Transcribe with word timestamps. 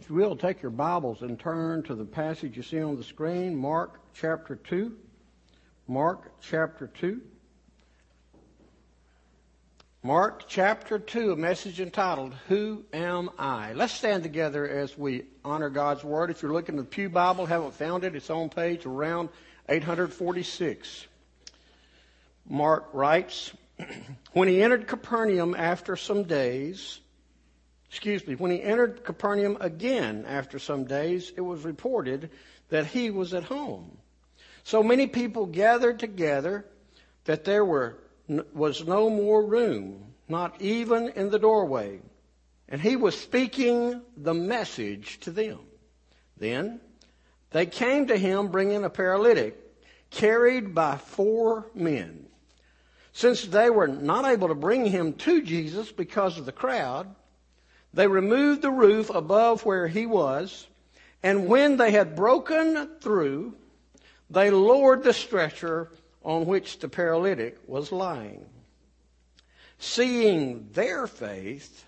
If 0.00 0.08
you 0.08 0.16
will, 0.16 0.34
take 0.34 0.62
your 0.62 0.70
Bibles 0.70 1.20
and 1.20 1.38
turn 1.38 1.82
to 1.82 1.94
the 1.94 2.06
passage 2.06 2.56
you 2.56 2.62
see 2.62 2.80
on 2.80 2.96
the 2.96 3.04
screen, 3.04 3.54
Mark 3.54 4.00
chapter 4.14 4.56
2. 4.56 4.96
Mark 5.88 6.32
chapter 6.40 6.86
2. 6.86 7.20
Mark 10.02 10.44
chapter 10.48 10.98
2, 10.98 11.32
a 11.32 11.36
message 11.36 11.80
entitled, 11.80 12.32
Who 12.48 12.82
Am 12.94 13.28
I? 13.38 13.74
Let's 13.74 13.92
stand 13.92 14.22
together 14.22 14.66
as 14.66 14.96
we 14.96 15.24
honor 15.44 15.68
God's 15.68 16.02
Word. 16.02 16.30
If 16.30 16.40
you're 16.40 16.54
looking 16.54 16.78
at 16.78 16.84
the 16.84 16.90
Pew 16.90 17.10
Bible, 17.10 17.44
haven't 17.44 17.74
found 17.74 18.02
it, 18.02 18.16
it's 18.16 18.30
on 18.30 18.48
page 18.48 18.86
around 18.86 19.28
846. 19.68 21.06
Mark 22.48 22.88
writes, 22.94 23.52
When 24.32 24.48
he 24.48 24.62
entered 24.62 24.88
Capernaum 24.88 25.54
after 25.54 25.94
some 25.94 26.22
days, 26.22 27.00
excuse 27.90 28.24
me, 28.24 28.36
when 28.36 28.52
he 28.52 28.62
entered 28.62 29.02
Capernaum 29.02 29.58
again 29.60 30.24
after 30.26 30.60
some 30.60 30.84
days, 30.84 31.32
it 31.36 31.40
was 31.40 31.64
reported 31.64 32.30
that 32.68 32.86
he 32.86 33.10
was 33.10 33.34
at 33.34 33.42
home. 33.42 33.98
So 34.62 34.82
many 34.82 35.08
people 35.08 35.46
gathered 35.46 35.98
together 35.98 36.64
that 37.24 37.44
there 37.44 37.64
were 37.64 37.98
was 38.54 38.86
no 38.86 39.10
more 39.10 39.44
room, 39.44 40.14
not 40.28 40.62
even 40.62 41.08
in 41.16 41.30
the 41.30 41.38
doorway. 41.40 41.98
And 42.68 42.80
he 42.80 42.94
was 42.94 43.18
speaking 43.18 44.00
the 44.16 44.34
message 44.34 45.18
to 45.20 45.32
them. 45.32 45.58
Then 46.36 46.80
they 47.50 47.66
came 47.66 48.06
to 48.06 48.16
him 48.16 48.52
bringing 48.52 48.84
a 48.84 48.90
paralytic 48.90 49.58
carried 50.10 50.76
by 50.76 50.96
four 50.96 51.66
men. 51.74 52.26
Since 53.12 53.46
they 53.46 53.68
were 53.68 53.88
not 53.88 54.24
able 54.24 54.46
to 54.46 54.54
bring 54.54 54.86
him 54.86 55.14
to 55.14 55.42
Jesus 55.42 55.90
because 55.90 56.38
of 56.38 56.46
the 56.46 56.52
crowd, 56.52 57.12
they 57.92 58.06
removed 58.06 58.62
the 58.62 58.70
roof 58.70 59.10
above 59.10 59.64
where 59.64 59.88
he 59.88 60.06
was, 60.06 60.66
and 61.22 61.48
when 61.48 61.76
they 61.76 61.90
had 61.90 62.16
broken 62.16 62.88
through, 63.00 63.54
they 64.30 64.50
lowered 64.50 65.02
the 65.02 65.12
stretcher 65.12 65.90
on 66.22 66.46
which 66.46 66.78
the 66.78 66.88
paralytic 66.88 67.58
was 67.66 67.90
lying. 67.90 68.46
Seeing 69.78 70.68
their 70.72 71.06
faith, 71.06 71.84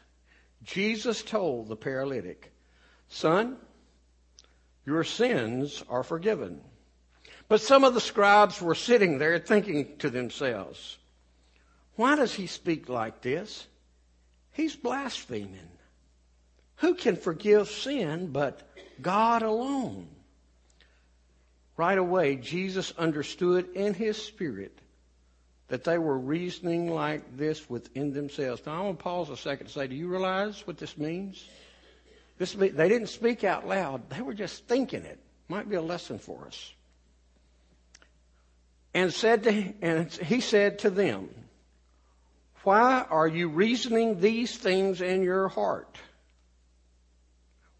Jesus 0.64 1.22
told 1.22 1.68
the 1.68 1.76
paralytic, 1.76 2.52
Son, 3.08 3.56
your 4.86 5.04
sins 5.04 5.84
are 5.88 6.02
forgiven. 6.02 6.60
But 7.48 7.60
some 7.60 7.84
of 7.84 7.94
the 7.94 8.00
scribes 8.00 8.60
were 8.60 8.74
sitting 8.74 9.18
there 9.18 9.38
thinking 9.38 9.98
to 9.98 10.10
themselves, 10.10 10.96
Why 11.96 12.16
does 12.16 12.34
he 12.34 12.46
speak 12.46 12.88
like 12.88 13.20
this? 13.20 13.66
He's 14.52 14.74
blaspheming. 14.74 15.68
Who 16.82 16.94
can 16.94 17.14
forgive 17.14 17.68
sin 17.68 18.32
but 18.32 18.60
God 19.00 19.42
alone? 19.42 20.08
Right 21.76 21.96
away, 21.96 22.34
Jesus 22.34 22.92
understood 22.98 23.68
in 23.74 23.94
his 23.94 24.20
spirit 24.20 24.76
that 25.68 25.84
they 25.84 25.96
were 25.96 26.18
reasoning 26.18 26.92
like 26.92 27.36
this 27.36 27.70
within 27.70 28.12
themselves. 28.12 28.62
Now, 28.66 28.80
I 28.80 28.84
want 28.84 28.98
to 28.98 29.02
pause 29.02 29.30
a 29.30 29.36
second 29.36 29.66
and 29.66 29.72
say, 29.72 29.86
do 29.86 29.94
you 29.94 30.08
realize 30.08 30.66
what 30.66 30.76
this 30.76 30.98
means? 30.98 31.48
This, 32.36 32.52
they 32.52 32.68
didn't 32.68 33.06
speak 33.06 33.44
out 33.44 33.66
loud. 33.66 34.10
They 34.10 34.20
were 34.20 34.34
just 34.34 34.66
thinking 34.66 35.04
it. 35.04 35.20
Might 35.46 35.70
be 35.70 35.76
a 35.76 35.82
lesson 35.82 36.18
for 36.18 36.46
us. 36.48 36.72
And 38.92 39.12
said 39.12 39.44
to, 39.44 39.72
and 39.80 40.12
he 40.12 40.40
said 40.40 40.80
to 40.80 40.90
them, 40.90 41.30
why 42.64 43.06
are 43.08 43.28
you 43.28 43.48
reasoning 43.48 44.18
these 44.18 44.56
things 44.56 45.00
in 45.00 45.22
your 45.22 45.46
heart? 45.46 45.96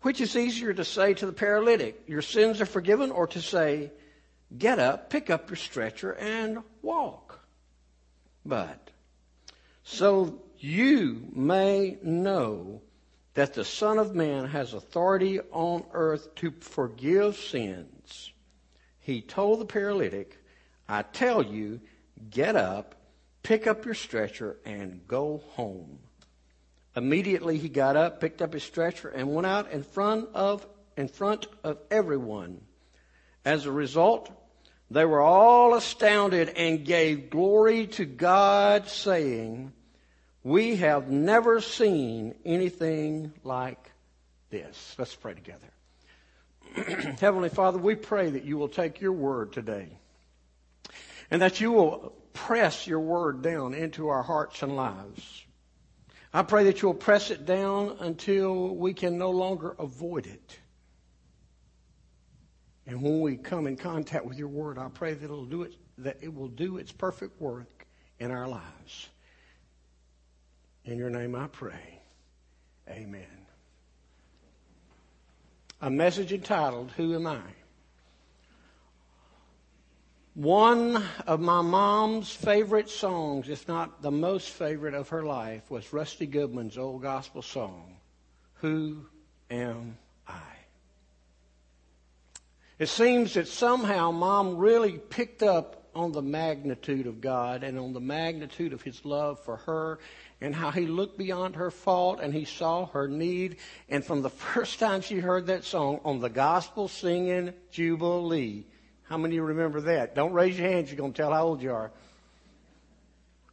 Which 0.03 0.21
is 0.21 0.37
easier 0.37 0.73
to 0.75 0.85
say 0.85 1.15
to 1.15 1.27
the 1.27 1.33
paralytic, 1.33 2.03
Your 2.07 2.23
sins 2.23 2.61
are 2.61 2.67
forgiven, 2.67 3.11
or 3.11 3.27
to 3.29 3.41
say, 3.41 3.93
Get 4.57 4.79
up, 4.79 5.11
pick 5.11 5.31
up 5.31 5.49
your 5.49 5.57
stretcher, 5.57 6.13
and 6.13 6.59
walk? 6.83 7.41
But, 8.45 8.91
so 9.85 10.43
you 10.59 11.29
may 11.33 11.99
know 12.03 12.83
that 13.35 13.55
the 13.55 13.65
Son 13.65 13.99
of 13.99 14.15
Man 14.15 14.47
has 14.49 14.75
authority 14.75 15.41
on 15.53 15.85
earth 15.93 16.35
to 16.37 16.53
forgive 16.61 17.37
sins. 17.37 18.33
He 18.99 19.23
told 19.23 19.61
the 19.61 19.65
paralytic, 19.65 20.39
I 20.89 21.03
tell 21.03 21.43
you, 21.43 21.81
get 22.31 22.57
up, 22.57 22.97
pick 23.43 23.67
up 23.67 23.85
your 23.85 23.95
stretcher, 23.95 24.57
and 24.65 25.07
go 25.07 25.43
home. 25.51 25.99
Immediately 26.95 27.59
he 27.59 27.69
got 27.69 27.97
up, 27.97 28.21
picked 28.21 28.43
up 28.43 28.53
his 28.53 28.63
stretcher, 28.63 29.09
and 29.09 29.35
went 29.35 29.47
out 29.47 29.71
in 29.71 29.83
front 29.83 30.29
of 30.35 30.67
in 30.97 31.09
front 31.09 31.47
of 31.65 31.79
everyone. 31.91 32.61
As 33.45 33.67
a 33.67 33.73
result, 33.73 34.31
they 34.91 35.05
were 35.05 35.23
all 35.23 35.75
astounded 35.75 36.51
and 36.51 36.85
gave 36.85 37.31
glory 37.31 37.87
to 37.89 38.05
God, 38.05 38.89
saying, 38.89 39.73
We 40.43 40.77
have 40.77 41.09
never 41.09 41.61
seen 41.63 42.35
anything 42.45 43.33
like 43.43 43.91
this. 44.51 44.95
Let's 44.99 45.15
pray 45.15 45.35
together. 45.35 45.69
Heavenly 47.21 47.49
Father, 47.49 47.79
we 47.79 47.95
pray 47.95 48.31
that 48.31 48.45
you 48.45 48.59
will 48.59 48.69
take 48.69 49.01
your 49.01 49.13
word 49.13 49.53
today 49.53 49.89
and 51.31 51.41
that 51.41 51.61
you 51.61 51.73
will 51.73 52.13
press 52.35 52.87
your 52.87 53.01
word 53.01 53.43
down 53.43 53.75
into 53.75 54.09
our 54.09 54.23
hearts 54.23 54.63
and 54.63 54.77
lives. 54.77 55.45
I 56.35 56.43
pray 56.43 56.65
that 56.65 56.81
you'll 56.81 56.95
press 56.95 57.31
it 57.31 57.45
down 57.45 57.97
until 58.01 58.75
we 58.75 58.95
can 58.95 59.19
no 59.19 59.31
longer 59.31 59.75
avoid 59.79 60.27
it. 60.27 60.59
And 62.87 63.03
when 63.03 63.21
we 63.21 63.37
come 63.37 63.67
in 63.67 63.77
contact 63.77 64.25
with 64.25 64.39
your 64.39 64.49
word, 64.49 64.79
I 64.79 64.89
pray 64.89 65.15
that 65.15 65.25
it'll 65.25 65.45
do 65.45 65.63
it, 65.63 65.75
that 65.99 66.19
it 66.21 66.35
will 66.35 66.49
do 66.49 66.79
its 66.79 66.91
perfect 66.91 67.41
work 67.41 67.87
in 68.19 68.31
our 68.31 68.49
lives. 68.49 69.09
In 70.85 70.99
your 70.99 71.11
name 71.11 71.35
I 71.35 71.47
pray. 71.49 72.01
Amen. 72.89 73.27
A 75.81 75.91
message 75.91 76.33
entitled, 76.33 76.93
Who 76.97 77.15
Am 77.15 77.27
I? 77.27 77.43
One 80.35 81.05
of 81.27 81.41
my 81.41 81.61
mom's 81.61 82.35
favorite 82.35 82.89
songs, 82.89 83.51
if 83.51 83.69
not 83.69 84.01
the 84.01 84.11
most 84.11 84.49
favorite 84.49 84.95
of 84.95 85.11
her 85.11 85.23
life, 85.23 85.71
was 85.71 85.93
Rusty 85.93 86.25
Goodman's 86.25 86.79
old 86.79 87.03
gospel 87.03 87.43
song, 87.43 87.97
Who 88.55 89.05
Am 89.51 89.99
I? 90.27 90.41
It 92.79 92.89
seems 92.89 93.35
that 93.35 93.47
somehow 93.47 94.11
mom 94.11 94.57
really 94.57 94.93
picked 94.93 95.43
up 95.43 95.83
on 95.95 96.13
the 96.13 96.23
magnitude 96.23 97.07
of 97.07 97.21
God 97.21 97.63
and 97.63 97.79
on 97.79 97.93
the 97.93 98.01
magnitude 98.01 98.73
of 98.73 98.81
his 98.81 99.05
love 99.05 99.39
for 99.39 99.59
her 99.59 99.99
and 100.41 100.55
how 100.55 100.71
he 100.71 100.87
looked 100.87 101.19
beyond 101.19 101.57
her 101.57 101.71
fault 101.71 102.21
and 102.21 102.33
he 102.33 102.47
saw 102.47 102.87
her 102.87 103.07
need. 103.07 103.57
And 103.91 104.03
from 104.03 104.23
the 104.23 104.31
first 104.55 104.79
time 104.79 105.03
she 105.03 105.19
heard 105.19 105.49
that 105.49 105.65
song 105.65 106.01
on 106.07 106.21
the 106.21 106.31
gospel 106.31 106.89
singing 106.89 107.53
Jubilee, 107.71 108.65
how 109.13 109.19
many 109.19 109.35
of 109.35 109.43
you 109.43 109.43
remember 109.43 109.83
that? 109.83 110.15
Don't 110.15 110.33
raise 110.33 110.59
your 110.59 110.71
hands, 110.71 110.89
you're 110.89 110.97
going 110.97 111.13
to 111.13 111.17
tell 111.21 111.35
how 111.35 111.45
old 111.45 111.61
you 111.61 111.71
are. 111.71 111.91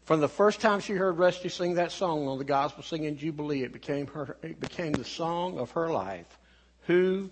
From 0.05 0.21
the 0.21 0.29
first 0.29 0.61
time 0.61 0.79
she 0.79 0.93
heard 0.93 1.17
Rusty 1.17 1.49
sing 1.49 1.73
that 1.73 1.91
song 1.91 2.29
on 2.29 2.37
the 2.37 2.45
gospel 2.45 2.81
singing 2.81 3.17
Jubilee, 3.17 3.63
it 3.63 3.73
became 3.73 4.07
her 4.07 4.37
it 4.41 4.61
became 4.61 4.93
the 4.93 5.03
song 5.03 5.59
of 5.59 5.71
her 5.71 5.89
life. 5.89 6.39
Who 6.83 7.29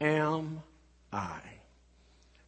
am 0.00 0.62
I? 1.12 1.40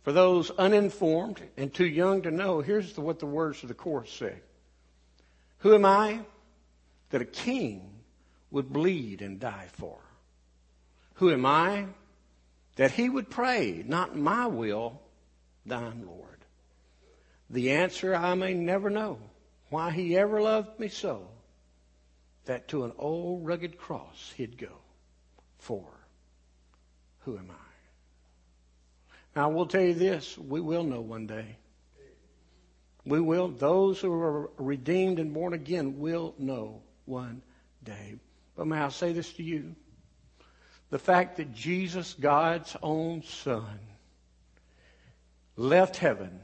For 0.05 0.13
those 0.13 0.53
uninformed 0.53 1.43
and 1.57 1.75
too 1.75 1.89
young 1.89 2.23
to 2.23 2.31
know, 2.31 2.61
here's 2.61 2.93
the, 2.93 3.01
what 3.01 3.19
the 3.19 3.27
words 3.27 3.65
of 3.65 3.69
the 3.69 3.75
chorus 3.75 4.13
say. 4.13 4.37
Who 5.59 5.75
am 5.75 5.85
I 5.85 6.21
that 7.11 7.21
a 7.21 7.25
king 7.25 7.91
would 8.53 8.73
bleed 8.73 9.23
and 9.23 9.41
die 9.41 9.67
for? 9.73 9.99
Who 11.15 11.33
am 11.33 11.45
I 11.45 11.87
that 12.77 12.93
he 12.93 13.09
would 13.09 13.29
pray, 13.29 13.83
not 13.85 14.17
my 14.17 14.47
will, 14.47 15.01
thine, 15.67 16.05
Lord? 16.07 16.45
The 17.51 17.73
answer 17.73 18.15
I 18.15 18.35
may 18.35 18.55
never 18.55 18.91
know 18.91 19.19
why 19.71 19.91
he 19.91 20.17
ever 20.17 20.41
loved 20.41 20.79
me 20.79 20.89
so 20.89 21.29
that 22.45 22.69
to 22.69 22.85
an 22.85 22.93
old 22.99 23.47
rugged 23.47 23.79
cross 23.79 24.33
he'd 24.37 24.59
go 24.59 24.79
for 25.59 25.87
who 27.27 27.37
am 27.37 27.51
I? 27.51 27.55
Now, 29.35 29.51
I 29.51 29.53
will 29.53 29.67
tell 29.67 29.83
you 29.83 29.95
this 29.95 30.39
we 30.39 30.61
will 30.61 30.85
know 30.85 31.01
one 31.01 31.27
day. 31.27 31.59
We 33.05 33.21
will, 33.21 33.49
those 33.49 34.01
who 34.01 34.13
are 34.13 34.51
redeemed 34.57 35.19
and 35.19 35.35
born 35.35 35.53
again 35.53 35.99
will 35.99 36.35
know 36.39 36.83
one 37.05 37.43
day. 37.85 38.15
But 38.57 38.67
may 38.67 38.79
I 38.79 38.89
say 38.89 39.13
this 39.13 39.33
to 39.35 39.43
you? 39.43 39.75
The 40.91 40.99
fact 40.99 41.37
that 41.37 41.53
Jesus, 41.53 42.15
God's 42.15 42.77
own 42.83 43.23
Son, 43.23 43.79
left 45.57 45.97
heaven, 45.97 46.41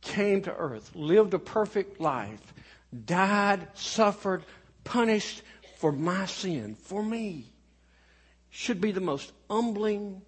came 0.00 0.42
to 0.42 0.54
earth, 0.54 0.90
lived 0.94 1.34
a 1.34 1.38
perfect 1.38 2.00
life, 2.00 2.54
died, 3.04 3.66
suffered, 3.74 4.44
punished 4.84 5.42
for 5.76 5.92
my 5.92 6.26
sin, 6.26 6.74
for 6.74 7.02
me, 7.02 7.46
should 8.50 8.80
be 8.80 8.90
the 8.90 9.00
most 9.00 9.32
humbling 9.50 10.22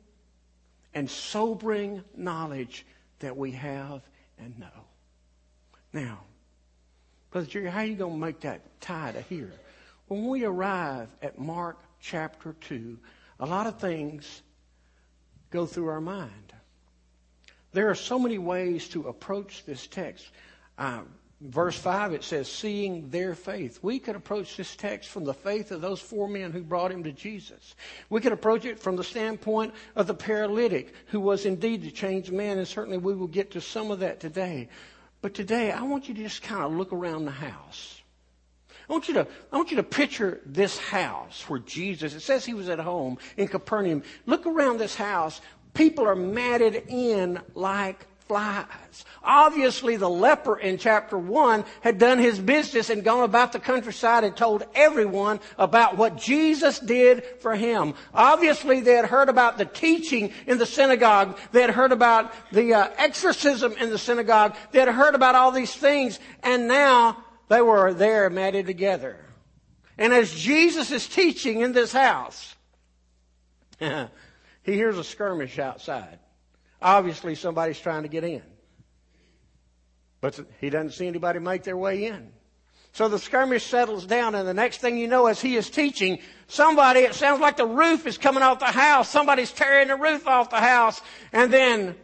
and 0.94 1.10
sobering 1.10 2.04
knowledge 2.16 2.84
that 3.20 3.36
we 3.36 3.52
have 3.52 4.02
and 4.38 4.58
know. 4.58 4.66
Now, 5.92 6.20
Brother 7.30 7.46
Jerry, 7.46 7.70
how 7.70 7.80
are 7.80 7.84
you 7.84 7.94
going 7.94 8.14
to 8.14 8.18
make 8.18 8.40
that 8.40 8.80
tie 8.80 9.12
to 9.12 9.22
here? 9.22 9.52
When 10.08 10.26
we 10.26 10.44
arrive 10.44 11.08
at 11.22 11.38
Mark 11.38 11.78
chapter 12.00 12.54
2, 12.60 12.98
a 13.40 13.46
lot 13.46 13.66
of 13.66 13.78
things 13.78 14.42
go 15.50 15.66
through 15.66 15.88
our 15.88 16.00
mind. 16.00 16.52
There 17.72 17.90
are 17.90 17.94
so 17.94 18.18
many 18.18 18.38
ways 18.38 18.88
to 18.88 19.08
approach 19.08 19.64
this 19.64 19.86
text. 19.86 20.28
Uh, 20.76 21.02
verse 21.40 21.76
5, 21.78 22.12
it 22.12 22.24
says, 22.24 22.50
seeing 22.50 23.08
their 23.10 23.34
faith. 23.34 23.78
We 23.82 23.98
could 23.98 24.16
approach 24.16 24.56
this 24.56 24.76
text 24.76 25.08
from 25.08 25.24
the 25.24 25.34
faith 25.34 25.70
of 25.70 25.80
those 25.80 26.00
four 26.00 26.28
men 26.28 26.52
who 26.52 26.62
brought 26.62 26.92
him 26.92 27.04
to 27.04 27.12
Jesus. 27.12 27.74
We 28.08 28.20
could 28.20 28.32
approach 28.32 28.64
it 28.64 28.78
from 28.78 28.96
the 28.96 29.04
standpoint 29.04 29.74
of 29.96 30.06
the 30.06 30.14
paralytic 30.14 30.94
who 31.06 31.20
was 31.20 31.46
indeed 31.46 31.82
the 31.82 31.90
changed 31.90 32.32
man, 32.32 32.58
and 32.58 32.68
certainly 32.68 32.98
we 32.98 33.14
will 33.14 33.26
get 33.26 33.52
to 33.52 33.60
some 33.60 33.90
of 33.90 34.00
that 34.00 34.20
today. 34.20 34.68
But 35.22 35.34
today, 35.34 35.70
I 35.70 35.82
want 35.82 36.08
you 36.08 36.14
to 36.14 36.22
just 36.22 36.42
kind 36.42 36.62
of 36.62 36.72
look 36.72 36.92
around 36.92 37.24
the 37.24 37.30
house. 37.30 38.00
I 38.88 38.92
want 38.92 39.06
you 39.06 39.14
to, 39.14 39.26
I 39.52 39.56
want 39.56 39.70
you 39.70 39.76
to 39.76 39.84
picture 39.84 40.40
this 40.44 40.76
house 40.76 41.48
where 41.48 41.60
Jesus, 41.60 42.12
it 42.12 42.20
says 42.20 42.44
he 42.44 42.54
was 42.54 42.68
at 42.68 42.80
home 42.80 43.18
in 43.36 43.46
Capernaum. 43.46 44.02
Look 44.26 44.46
around 44.46 44.78
this 44.78 44.96
house. 44.96 45.40
People 45.74 46.06
are 46.06 46.16
matted 46.16 46.84
in 46.88 47.40
like 47.54 48.06
flies. 48.30 49.04
Obviously, 49.24 49.96
the 49.96 50.08
leper 50.08 50.56
in 50.56 50.78
chapter 50.78 51.18
1 51.18 51.64
had 51.80 51.98
done 51.98 52.20
his 52.20 52.38
business 52.38 52.88
and 52.88 53.02
gone 53.02 53.24
about 53.24 53.50
the 53.50 53.58
countryside 53.58 54.22
and 54.22 54.36
told 54.36 54.64
everyone 54.72 55.40
about 55.58 55.96
what 55.96 56.16
Jesus 56.16 56.78
did 56.78 57.24
for 57.40 57.56
him. 57.56 57.94
Obviously, 58.14 58.82
they 58.82 58.92
had 58.92 59.06
heard 59.06 59.28
about 59.28 59.58
the 59.58 59.64
teaching 59.64 60.32
in 60.46 60.58
the 60.58 60.66
synagogue. 60.66 61.36
They 61.50 61.60
had 61.60 61.70
heard 61.70 61.90
about 61.90 62.32
the 62.52 62.72
uh, 62.72 62.90
exorcism 62.98 63.72
in 63.72 63.90
the 63.90 63.98
synagogue. 63.98 64.54
They 64.70 64.78
had 64.78 64.88
heard 64.90 65.16
about 65.16 65.34
all 65.34 65.50
these 65.50 65.74
things, 65.74 66.20
and 66.44 66.68
now 66.68 67.24
they 67.48 67.60
were 67.60 67.92
there 67.92 68.30
matted 68.30 68.64
together. 68.64 69.16
And 69.98 70.12
as 70.12 70.32
Jesus 70.32 70.92
is 70.92 71.08
teaching 71.08 71.62
in 71.62 71.72
this 71.72 71.92
house, 71.92 72.54
he 74.70 74.76
hears 74.76 74.96
a 74.98 75.04
skirmish 75.04 75.58
outside. 75.58 76.18
Obviously, 76.80 77.34
somebody's 77.34 77.78
trying 77.78 78.02
to 78.04 78.08
get 78.08 78.24
in. 78.24 78.42
But 80.20 80.38
he 80.60 80.70
doesn't 80.70 80.92
see 80.92 81.06
anybody 81.06 81.38
make 81.38 81.64
their 81.64 81.76
way 81.76 82.06
in. 82.06 82.32
So 82.92 83.08
the 83.08 83.18
skirmish 83.18 83.66
settles 83.66 84.06
down, 84.06 84.34
and 84.34 84.46
the 84.46 84.54
next 84.54 84.78
thing 84.78 84.98
you 84.98 85.06
know, 85.06 85.26
as 85.26 85.40
he 85.40 85.56
is 85.56 85.70
teaching, 85.70 86.18
somebody, 86.48 87.00
it 87.00 87.14
sounds 87.14 87.40
like 87.40 87.56
the 87.56 87.66
roof 87.66 88.06
is 88.06 88.18
coming 88.18 88.42
off 88.42 88.58
the 88.58 88.66
house. 88.66 89.08
Somebody's 89.08 89.52
tearing 89.52 89.88
the 89.88 89.96
roof 89.96 90.26
off 90.26 90.50
the 90.50 90.56
house. 90.56 91.00
And 91.32 91.52
then, 91.52 91.96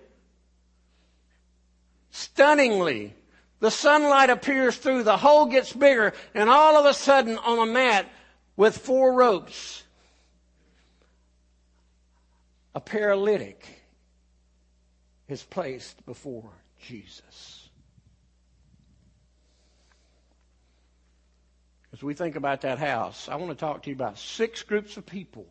stunningly, 2.11 3.15
the 3.61 3.71
sunlight 3.71 4.31
appears 4.31 4.77
through, 4.77 5.03
the 5.03 5.17
hole 5.17 5.47
gets 5.47 5.73
bigger, 5.73 6.13
and 6.35 6.49
all 6.49 6.77
of 6.77 6.85
a 6.85 6.95
sudden, 6.95 7.39
on 7.39 7.69
a 7.69 7.71
mat 7.71 8.07
with 8.57 8.79
four 8.79 9.13
ropes, 9.13 9.83
a 12.77 12.81
paralytic 12.81 13.67
is 15.29 15.43
placed 15.43 16.05
before 16.05 16.53
Jesus. 16.79 17.71
As 21.95 22.03
we 22.03 22.13
think 22.13 22.37
about 22.37 22.61
that 22.61 22.79
house, 22.79 23.31
I 23.31 23.37
want 23.37 23.51
to 23.51 23.57
talk 23.57 23.85
to 23.85 23.91
you 23.91 23.97
about 23.97 24.19
six 24.19 24.63
groups 24.63 24.99
of 24.99 25.07
people. 25.07 25.47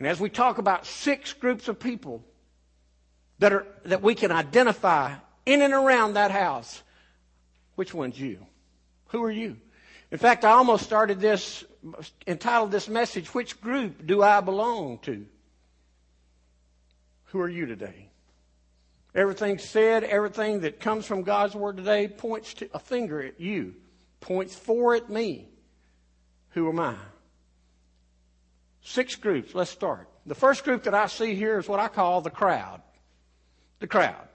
And 0.00 0.08
as 0.08 0.18
we 0.18 0.28
talk 0.28 0.58
about 0.58 0.86
six 0.86 1.32
groups 1.32 1.68
of 1.68 1.78
people 1.78 2.24
that 3.38 3.52
are 3.52 3.64
that 3.84 4.02
we 4.02 4.16
can 4.16 4.32
identify 4.32 5.14
in 5.46 5.62
and 5.62 5.72
around 5.72 6.14
that 6.14 6.32
house, 6.32 6.82
which 7.76 7.94
one's 7.94 8.18
you? 8.18 8.44
Who 9.10 9.22
are 9.22 9.30
you? 9.30 9.56
In 10.10 10.18
fact, 10.18 10.44
I 10.44 10.50
almost 10.50 10.82
started 10.82 11.20
this 11.20 11.62
entitled 12.26 12.72
this 12.72 12.88
message, 12.88 13.32
Which 13.32 13.60
Group 13.60 14.04
Do 14.04 14.20
I 14.20 14.40
Belong 14.40 14.98
to? 15.02 15.26
Who 17.34 17.40
are 17.40 17.48
you 17.48 17.66
today? 17.66 18.10
Everything 19.12 19.58
said, 19.58 20.04
everything 20.04 20.60
that 20.60 20.78
comes 20.78 21.04
from 21.04 21.24
God's 21.24 21.56
Word 21.56 21.76
today 21.78 22.06
points 22.06 22.54
to 22.54 22.68
a 22.72 22.78
finger 22.78 23.20
at 23.20 23.40
you, 23.40 23.74
points 24.20 24.54
four 24.54 24.94
at 24.94 25.10
me. 25.10 25.48
Who 26.50 26.68
am 26.68 26.78
I? 26.78 26.94
Six 28.82 29.16
groups. 29.16 29.52
Let's 29.52 29.72
start. 29.72 30.08
The 30.26 30.36
first 30.36 30.62
group 30.62 30.84
that 30.84 30.94
I 30.94 31.08
see 31.08 31.34
here 31.34 31.58
is 31.58 31.66
what 31.66 31.80
I 31.80 31.88
call 31.88 32.20
the 32.20 32.30
crowd. 32.30 32.80
The 33.80 33.88
crowd. 33.88 34.28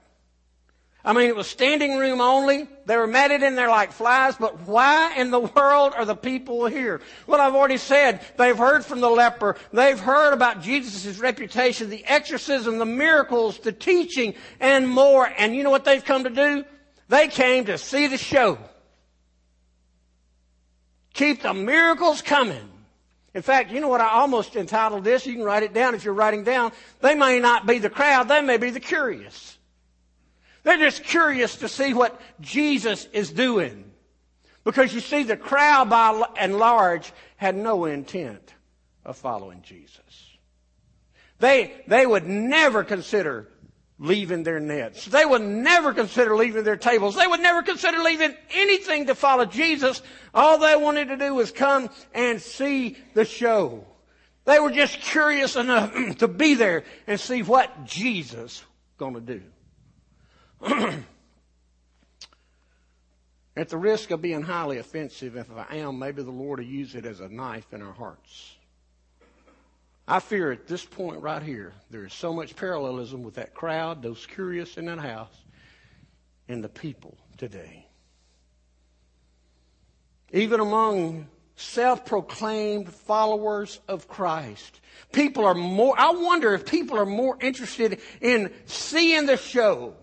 I 1.02 1.14
mean, 1.14 1.28
it 1.28 1.36
was 1.36 1.46
standing 1.46 1.96
room 1.96 2.20
only. 2.20 2.68
They 2.84 2.96
were 2.96 3.06
matted 3.06 3.42
in 3.42 3.54
there 3.54 3.70
like 3.70 3.92
flies, 3.92 4.36
but 4.36 4.60
why 4.66 5.14
in 5.16 5.30
the 5.30 5.40
world 5.40 5.94
are 5.96 6.04
the 6.04 6.14
people 6.14 6.66
here? 6.66 7.00
Well, 7.26 7.40
I've 7.40 7.54
already 7.54 7.78
said 7.78 8.20
they've 8.36 8.56
heard 8.56 8.84
from 8.84 9.00
the 9.00 9.08
leper. 9.08 9.56
They've 9.72 9.98
heard 9.98 10.34
about 10.34 10.60
Jesus' 10.60 11.18
reputation, 11.18 11.88
the 11.88 12.04
exorcism, 12.04 12.78
the 12.78 12.84
miracles, 12.84 13.58
the 13.60 13.72
teaching, 13.72 14.34
and 14.60 14.86
more. 14.86 15.26
And 15.38 15.56
you 15.56 15.62
know 15.62 15.70
what 15.70 15.86
they've 15.86 16.04
come 16.04 16.24
to 16.24 16.30
do? 16.30 16.64
They 17.08 17.28
came 17.28 17.64
to 17.64 17.78
see 17.78 18.06
the 18.06 18.18
show. 18.18 18.58
Keep 21.14 21.42
the 21.42 21.54
miracles 21.54 22.20
coming. 22.20 22.68
In 23.32 23.42
fact, 23.42 23.70
you 23.70 23.80
know 23.80 23.88
what 23.88 24.00
I 24.00 24.10
almost 24.10 24.54
entitled 24.54 25.04
this? 25.04 25.24
You 25.24 25.34
can 25.34 25.44
write 25.44 25.62
it 25.62 25.72
down 25.72 25.94
if 25.94 26.04
you're 26.04 26.14
writing 26.14 26.44
down. 26.44 26.72
They 27.00 27.14
may 27.14 27.38
not 27.40 27.66
be 27.66 27.78
the 27.78 27.90
crowd, 27.90 28.28
they 28.28 28.42
may 28.42 28.58
be 28.58 28.70
the 28.70 28.80
curious. 28.80 29.56
They're 30.62 30.78
just 30.78 31.04
curious 31.04 31.56
to 31.56 31.68
see 31.68 31.94
what 31.94 32.20
Jesus 32.40 33.06
is 33.12 33.30
doing. 33.30 33.90
Because 34.64 34.92
you 34.92 35.00
see, 35.00 35.22
the 35.22 35.36
crowd 35.36 35.88
by 35.88 36.22
and 36.36 36.58
large 36.58 37.12
had 37.36 37.56
no 37.56 37.86
intent 37.86 38.54
of 39.04 39.16
following 39.16 39.62
Jesus. 39.62 40.36
They, 41.38 41.82
they 41.86 42.04
would 42.04 42.26
never 42.26 42.84
consider 42.84 43.48
leaving 43.98 44.42
their 44.42 44.60
nets. 44.60 45.06
They 45.06 45.24
would 45.24 45.42
never 45.42 45.92
consider 45.92 46.36
leaving 46.36 46.64
their 46.64 46.76
tables. 46.76 47.16
They 47.16 47.26
would 47.26 47.40
never 47.40 47.62
consider 47.62 47.98
leaving 47.98 48.34
anything 48.52 49.06
to 49.06 49.14
follow 49.14 49.46
Jesus. 49.46 50.02
All 50.34 50.58
they 50.58 50.76
wanted 50.76 51.08
to 51.08 51.16
do 51.16 51.34
was 51.34 51.50
come 51.50 51.88
and 52.14 52.40
see 52.40 52.96
the 53.14 53.24
show. 53.24 53.84
They 54.44 54.58
were 54.58 54.70
just 54.70 55.00
curious 55.00 55.56
enough 55.56 55.94
to 56.18 56.28
be 56.28 56.54
there 56.54 56.84
and 57.06 57.20
see 57.20 57.42
what 57.42 57.84
Jesus 57.84 58.62
going 58.98 59.14
to 59.14 59.20
do. 59.20 59.42
At 60.62 61.04
the 63.68 63.76
risk 63.76 64.10
of 64.10 64.22
being 64.22 64.42
highly 64.42 64.78
offensive, 64.78 65.36
if 65.36 65.46
I 65.50 65.76
am, 65.76 65.98
maybe 65.98 66.22
the 66.22 66.30
Lord 66.30 66.60
will 66.60 66.66
use 66.66 66.94
it 66.94 67.04
as 67.04 67.20
a 67.20 67.28
knife 67.28 67.72
in 67.72 67.82
our 67.82 67.92
hearts. 67.92 68.56
I 70.06 70.18
fear 70.18 70.50
at 70.50 70.66
this 70.66 70.84
point 70.84 71.22
right 71.22 71.42
here, 71.42 71.72
there 71.90 72.04
is 72.04 72.12
so 72.12 72.32
much 72.32 72.56
parallelism 72.56 73.22
with 73.22 73.34
that 73.34 73.54
crowd, 73.54 74.02
those 74.02 74.26
curious 74.26 74.76
in 74.76 74.86
that 74.86 74.98
house, 74.98 75.34
and 76.48 76.64
the 76.64 76.68
people 76.68 77.16
today. 77.36 77.86
Even 80.32 80.60
among 80.60 81.28
self 81.54 82.04
proclaimed 82.04 82.92
followers 82.92 83.80
of 83.88 84.08
Christ, 84.08 84.80
people 85.12 85.44
are 85.44 85.54
more, 85.54 85.94
I 85.98 86.10
wonder 86.10 86.54
if 86.54 86.66
people 86.66 86.98
are 86.98 87.06
more 87.06 87.36
interested 87.40 88.00
in 88.20 88.52
seeing 88.66 89.26
the 89.26 89.36
show 89.36 89.94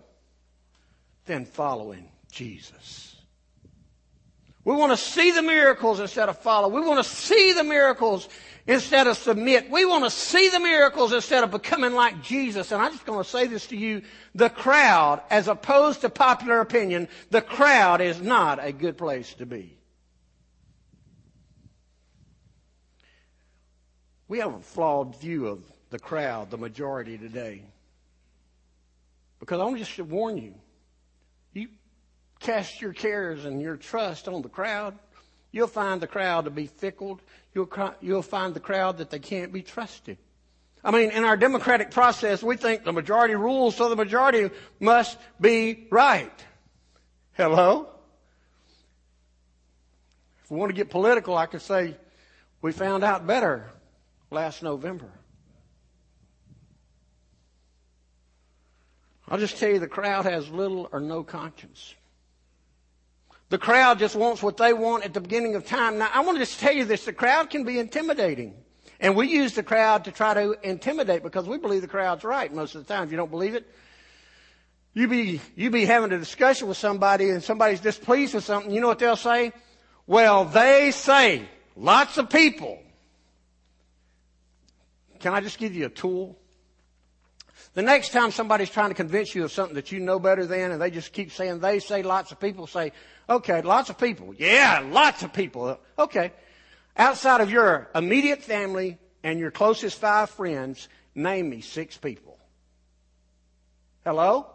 than 1.28 1.44
following 1.44 2.10
Jesus. 2.32 3.14
We 4.64 4.74
want 4.74 4.92
to 4.92 4.96
see 4.96 5.30
the 5.30 5.42
miracles 5.42 6.00
instead 6.00 6.28
of 6.28 6.38
follow. 6.38 6.68
We 6.68 6.80
want 6.80 7.02
to 7.02 7.08
see 7.08 7.52
the 7.52 7.62
miracles 7.62 8.28
instead 8.66 9.06
of 9.06 9.16
submit. 9.16 9.70
We 9.70 9.84
want 9.84 10.04
to 10.04 10.10
see 10.10 10.50
the 10.50 10.58
miracles 10.58 11.12
instead 11.12 11.44
of 11.44 11.50
becoming 11.50 11.94
like 11.94 12.22
Jesus. 12.22 12.72
And 12.72 12.82
I'm 12.82 12.92
just 12.92 13.06
going 13.06 13.22
to 13.22 13.28
say 13.28 13.46
this 13.46 13.68
to 13.68 13.76
you. 13.76 14.02
The 14.34 14.50
crowd, 14.50 15.22
as 15.30 15.48
opposed 15.48 16.00
to 16.00 16.10
popular 16.10 16.60
opinion, 16.60 17.08
the 17.30 17.40
crowd 17.40 18.00
is 18.00 18.20
not 18.20 18.62
a 18.62 18.72
good 18.72 18.98
place 18.98 19.32
to 19.34 19.46
be. 19.46 19.78
We 24.28 24.40
have 24.40 24.54
a 24.54 24.60
flawed 24.60 25.16
view 25.16 25.46
of 25.46 25.62
the 25.88 25.98
crowd, 25.98 26.50
the 26.50 26.58
majority 26.58 27.16
today. 27.16 27.62
Because 29.40 29.60
I 29.60 29.64
want 29.64 29.78
to 29.78 29.84
just 29.84 29.98
warn 30.00 30.36
you, 30.36 30.54
cast 32.40 32.80
your 32.80 32.92
cares 32.92 33.44
and 33.44 33.60
your 33.60 33.76
trust 33.76 34.28
on 34.28 34.42
the 34.42 34.48
crowd, 34.48 34.98
you'll 35.52 35.66
find 35.66 36.00
the 36.00 36.06
crowd 36.06 36.44
to 36.44 36.50
be 36.50 36.66
fickle. 36.66 37.20
You'll, 37.54 37.68
you'll 38.00 38.22
find 38.22 38.54
the 38.54 38.60
crowd 38.60 38.98
that 38.98 39.10
they 39.10 39.18
can't 39.18 39.52
be 39.52 39.62
trusted. 39.62 40.18
I 40.84 40.90
mean, 40.90 41.10
in 41.10 41.24
our 41.24 41.36
democratic 41.36 41.90
process, 41.90 42.42
we 42.42 42.56
think 42.56 42.84
the 42.84 42.92
majority 42.92 43.34
rules, 43.34 43.76
so 43.76 43.88
the 43.88 43.96
majority 43.96 44.50
must 44.78 45.18
be 45.40 45.86
right. 45.90 46.32
Hello? 47.32 47.88
If 50.44 50.50
we 50.50 50.58
want 50.58 50.70
to 50.70 50.76
get 50.76 50.88
political, 50.88 51.36
I 51.36 51.46
could 51.46 51.62
say 51.62 51.96
we 52.62 52.72
found 52.72 53.04
out 53.04 53.26
better 53.26 53.70
last 54.30 54.62
November. 54.62 55.10
I'll 59.28 59.38
just 59.38 59.58
tell 59.58 59.68
you 59.68 59.78
the 59.78 59.88
crowd 59.88 60.24
has 60.24 60.48
little 60.48 60.88
or 60.90 61.00
no 61.00 61.22
conscience. 61.22 61.94
The 63.50 63.58
crowd 63.58 63.98
just 63.98 64.14
wants 64.14 64.42
what 64.42 64.58
they 64.58 64.72
want 64.72 65.04
at 65.04 65.14
the 65.14 65.20
beginning 65.20 65.54
of 65.54 65.66
time. 65.66 65.98
Now, 65.98 66.10
I 66.12 66.20
want 66.20 66.36
to 66.36 66.44
just 66.44 66.60
tell 66.60 66.72
you 66.72 66.84
this 66.84 67.04
the 67.04 67.12
crowd 67.12 67.50
can 67.50 67.64
be 67.64 67.78
intimidating. 67.78 68.54
And 69.00 69.16
we 69.16 69.28
use 69.28 69.54
the 69.54 69.62
crowd 69.62 70.04
to 70.04 70.12
try 70.12 70.34
to 70.34 70.56
intimidate 70.62 71.22
because 71.22 71.46
we 71.46 71.56
believe 71.56 71.82
the 71.82 71.88
crowd's 71.88 72.24
right 72.24 72.52
most 72.52 72.74
of 72.74 72.86
the 72.86 72.92
time. 72.92 73.04
If 73.04 73.10
you 73.10 73.16
don't 73.16 73.30
believe 73.30 73.54
it, 73.54 73.66
you 74.92 75.06
be, 75.06 75.40
you 75.54 75.70
be 75.70 75.84
having 75.84 76.12
a 76.12 76.18
discussion 76.18 76.66
with 76.68 76.76
somebody 76.76 77.30
and 77.30 77.42
somebody's 77.42 77.80
displeased 77.80 78.34
with 78.34 78.44
something. 78.44 78.72
You 78.72 78.80
know 78.80 78.88
what 78.88 78.98
they'll 78.98 79.16
say? 79.16 79.52
Well, 80.06 80.44
they 80.44 80.90
say, 80.90 81.48
lots 81.76 82.18
of 82.18 82.30
people. 82.30 82.80
Can 85.20 85.32
I 85.34 85.40
just 85.40 85.58
give 85.58 85.74
you 85.74 85.86
a 85.86 85.90
tool? 85.90 86.37
The 87.78 87.84
next 87.84 88.08
time 88.08 88.32
somebody's 88.32 88.70
trying 88.70 88.88
to 88.88 88.94
convince 88.96 89.36
you 89.36 89.44
of 89.44 89.52
something 89.52 89.76
that 89.76 89.92
you 89.92 90.00
know 90.00 90.18
better 90.18 90.44
than 90.44 90.72
and 90.72 90.82
they 90.82 90.90
just 90.90 91.12
keep 91.12 91.30
saying 91.30 91.60
they 91.60 91.78
say 91.78 92.02
lots 92.02 92.32
of 92.32 92.40
people 92.40 92.66
say, 92.66 92.90
okay, 93.30 93.62
lots 93.62 93.88
of 93.88 93.96
people. 93.96 94.34
Yeah, 94.36 94.84
lots 94.90 95.22
of 95.22 95.32
people. 95.32 95.78
Okay. 95.96 96.32
Outside 96.96 97.40
of 97.40 97.52
your 97.52 97.88
immediate 97.94 98.42
family 98.42 98.98
and 99.22 99.38
your 99.38 99.52
closest 99.52 100.00
five 100.00 100.28
friends, 100.28 100.88
name 101.14 101.50
me 101.50 101.60
six 101.60 101.96
people. 101.96 102.36
Hello? 104.04 104.48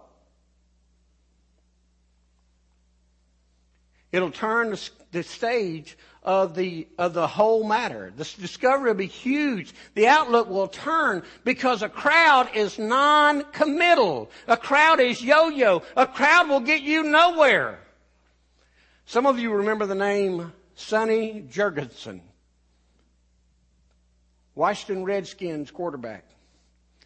It'll 4.11 4.31
turn 4.31 4.71
the, 4.71 4.89
the 5.13 5.23
stage 5.23 5.97
of 6.23 6.55
the, 6.55 6.87
of 6.97 7.13
the 7.13 7.27
whole 7.27 7.63
matter. 7.63 8.11
The 8.15 8.23
discovery 8.39 8.89
will 8.89 8.97
be 8.97 9.07
huge. 9.07 9.73
The 9.93 10.07
outlook 10.07 10.49
will 10.49 10.67
turn 10.67 11.23
because 11.43 11.81
a 11.81 11.89
crowd 11.89 12.49
is 12.53 12.77
non-committal. 12.79 14.29
A 14.47 14.57
crowd 14.57 14.99
is 14.99 15.21
yo-yo. 15.21 15.83
A 15.95 16.07
crowd 16.07 16.49
will 16.49 16.59
get 16.59 16.81
you 16.81 17.03
nowhere. 17.03 17.79
Some 19.05 19.25
of 19.25 19.39
you 19.39 19.51
remember 19.51 19.85
the 19.85 19.95
name 19.95 20.51
Sonny 20.75 21.45
Jurgensen. 21.49 22.21
Washington 24.55 25.03
Redskins 25.03 25.71
quarterback. 25.71 26.25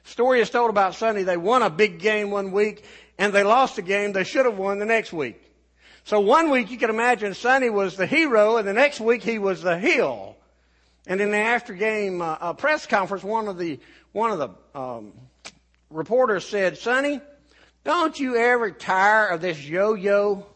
Story 0.03 0.41
is 0.41 0.49
told 0.49 0.69
about 0.69 0.95
Sonny. 0.95 1.23
They 1.23 1.37
won 1.37 1.63
a 1.63 1.69
big 1.69 1.99
game 1.99 2.29
one 2.29 2.51
week 2.51 2.83
and 3.17 3.33
they 3.33 3.43
lost 3.43 3.77
a 3.77 3.81
game 3.81 4.13
they 4.13 4.23
should 4.23 4.45
have 4.45 4.57
won 4.57 4.79
the 4.79 4.85
next 4.85 5.11
week. 5.11 5.46
So 6.07 6.21
one 6.21 6.51
week 6.51 6.71
you 6.71 6.77
can 6.77 6.89
imagine 6.89 7.33
Sonny 7.33 7.69
was 7.69 7.97
the 7.97 8.07
hero 8.07 8.55
and 8.55 8.65
the 8.65 8.71
next 8.71 9.01
week 9.01 9.21
he 9.21 9.39
was 9.39 9.61
the 9.61 9.77
heel. 9.77 10.37
And 11.05 11.19
in 11.19 11.31
the 11.31 11.37
after 11.37 11.73
game 11.73 12.21
uh, 12.21 12.37
uh, 12.39 12.53
press 12.53 12.85
conference, 12.85 13.25
one 13.25 13.49
of 13.49 13.57
the, 13.57 13.81
one 14.13 14.31
of 14.31 14.39
the, 14.39 14.79
um, 14.79 15.11
reporters 15.89 16.47
said, 16.47 16.77
Sonny, 16.77 17.19
don't 17.83 18.17
you 18.17 18.37
ever 18.37 18.71
tire 18.71 19.27
of 19.27 19.41
this 19.41 19.61
yo-yo 19.67 20.47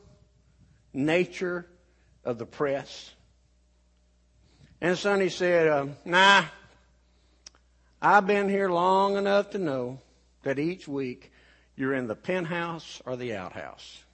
nature 0.93 1.67
of 2.24 2.38
the 2.38 2.46
press? 2.46 3.12
And 4.79 4.98
Sonny 4.98 5.27
said, 5.27 5.67
uh, 5.67 5.88
nah, 6.05 6.46
I've 8.01 8.25
been 8.25 8.48
here 8.48 8.70
long 8.70 9.17
enough 9.17 9.50
to 9.50 9.58
know 9.58 10.00
that 10.43 10.60
each 10.60 10.88
week 10.88 11.29
you're 11.75 11.93
in 11.93 12.08
the 12.08 12.15
penthouse 12.15 13.01
or 13.05 13.17
the 13.17 13.36
outhouse. 13.36 14.05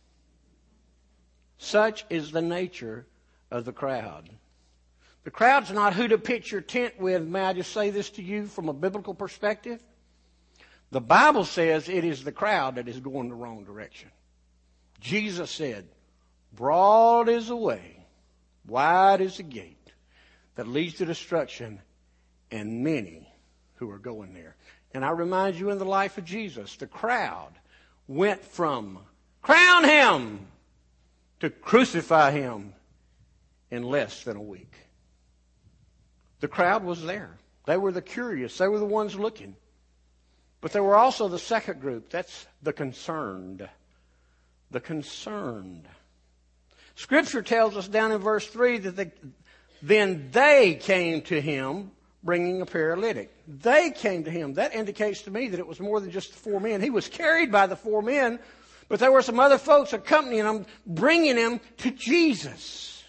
Such 1.58 2.06
is 2.10 2.32
the 2.32 2.42
nature 2.42 3.06
of 3.52 3.66
the 3.66 3.74
crowd. 3.74 4.30
The 5.24 5.32
crowd's 5.32 5.72
not 5.72 5.94
who 5.94 6.08
to 6.08 6.18
pitch 6.18 6.52
your 6.52 6.62
tent 6.62 7.00
with. 7.00 7.22
May 7.24 7.42
I 7.42 7.54
just 7.54 7.74
say 7.74 7.90
this 7.90 8.10
to 8.12 8.24
you 8.24 8.46
from 8.46 8.70
a 8.70 8.74
biblical 8.74 9.14
perspective? 9.14 9.82
The 10.92 11.02
Bible 11.02 11.44
says 11.44 11.90
it 11.90 12.06
is 12.06 12.24
the 12.24 12.32
crowd 12.32 12.76
that 12.76 12.88
is 12.88 13.00
going 13.00 13.30
the 13.30 13.36
wrong 13.36 13.66
direction. 13.66 14.10
Jesus 15.02 15.52
said, 15.52 15.86
Broad 16.54 17.28
is 17.28 17.48
the 17.48 17.56
way, 17.56 18.06
wide 18.66 19.20
is 19.20 19.38
the 19.38 19.44
gate 19.44 19.92
that 20.56 20.68
leads 20.68 20.96
to 20.96 21.06
destruction, 21.06 21.80
and 22.50 22.84
many 22.84 23.28
who 23.76 23.92
are 23.92 24.00
going 24.00 24.34
there. 24.34 24.56
And 24.94 25.04
I 25.04 25.12
remind 25.12 25.56
you 25.58 25.70
in 25.70 25.78
the 25.78 25.86
life 25.86 26.18
of 26.18 26.26
Jesus, 26.26 26.78
the 26.78 26.88
crowd 26.88 27.52
went 28.08 28.44
from 28.44 29.00
crown 29.42 29.84
him 29.84 30.48
to 31.40 31.50
crucify 31.50 32.32
him 32.32 32.74
in 33.70 33.84
less 33.84 34.24
than 34.24 34.38
a 34.38 34.42
week. 34.42 34.74
The 36.40 36.48
crowd 36.48 36.84
was 36.84 37.04
there. 37.04 37.38
They 37.66 37.78
were 37.78 37.92
the 37.92 38.02
curious. 38.02 38.58
They 38.58 38.68
were 38.68 38.80
the 38.80 38.86
ones 38.86 39.16
looking. 39.16 39.56
But 40.62 40.72
there 40.72 40.84
were 40.84 40.96
also 40.96 41.28
the 41.28 41.40
second 41.40 41.82
group. 41.82 42.10
That's 42.10 42.48
the 42.64 42.74
concerned. 42.74 43.68
The 44.72 44.80
concerned. 44.80 45.88
Scripture 46.96 47.42
tells 47.42 47.78
us 47.78 47.88
down 47.88 48.12
in 48.12 48.20
verse 48.20 48.48
3 48.48 48.80
that 48.80 48.96
the, 48.96 49.12
then 49.82 50.30
they 50.32 50.76
came 50.76 51.22
to 51.24 51.40
him 51.40 51.92
bringing 52.24 52.62
a 52.62 52.66
paralytic. 52.66 53.32
They 53.48 53.92
came 53.92 54.24
to 54.24 54.32
him. 54.32 54.56
That 54.56 54.74
indicates 54.74 55.22
to 55.24 55.32
me 55.32 55.50
that 55.50 55.60
it 55.60 55.68
was 55.68 55.80
more 55.80 56.00
than 56.00 56.12
just 56.12 56.32
the 56.32 56.40
four 56.40 56.60
men. 56.60 56.82
He 56.82 56.90
was 56.90 57.08
carried 57.08 57.52
by 57.52 57.68
the 57.68 57.76
four 57.76 58.02
men, 58.02 58.40
but 58.90 59.00
there 59.00 59.12
were 59.12 59.22
some 59.22 59.40
other 59.40 59.58
folks 59.58 59.94
accompanying 59.94 60.46
him, 60.46 60.66
bringing 60.86 61.38
him 61.38 61.60
to 61.78 61.92
Jesus. 61.92 63.04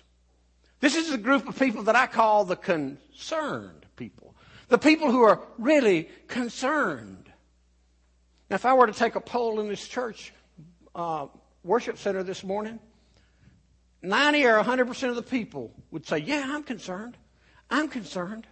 This 0.81 0.97
is 0.97 1.13
a 1.13 1.19
group 1.19 1.49
of 1.49 1.59
people 1.59 1.85
that 1.85 1.97
I 1.97 2.07
call 2.07 2.45
the 2.45 2.57
concerned 2.57 3.87
people. 3.97 4.35
The 4.69 4.79
people 4.79 5.11
who 5.11 5.23
are 5.23 5.41
really 5.57 6.09
concerned. 6.27 7.31
Now, 8.51 8.57
if 8.57 8.67
I 8.67 8.75
were 8.75 8.87
to 8.87 8.93
take 8.93 9.15
a 9.15 9.21
poll 9.21 9.61
in 9.61 9.69
this 9.69 9.87
church 9.87 10.33
uh, 10.95 11.27
worship 11.63 11.99
center 11.99 12.23
this 12.23 12.45
morning, 12.45 12.79
90 14.03 14.47
or 14.47 14.63
100% 14.63 15.09
of 15.09 15.17
the 15.17 15.23
people 15.23 15.73
would 15.91 16.07
say, 16.07 16.19
Yeah, 16.19 16.45
I'm 16.47 16.63
concerned. 16.63 17.17
I'm 17.71 17.89
concerned. 17.89 18.47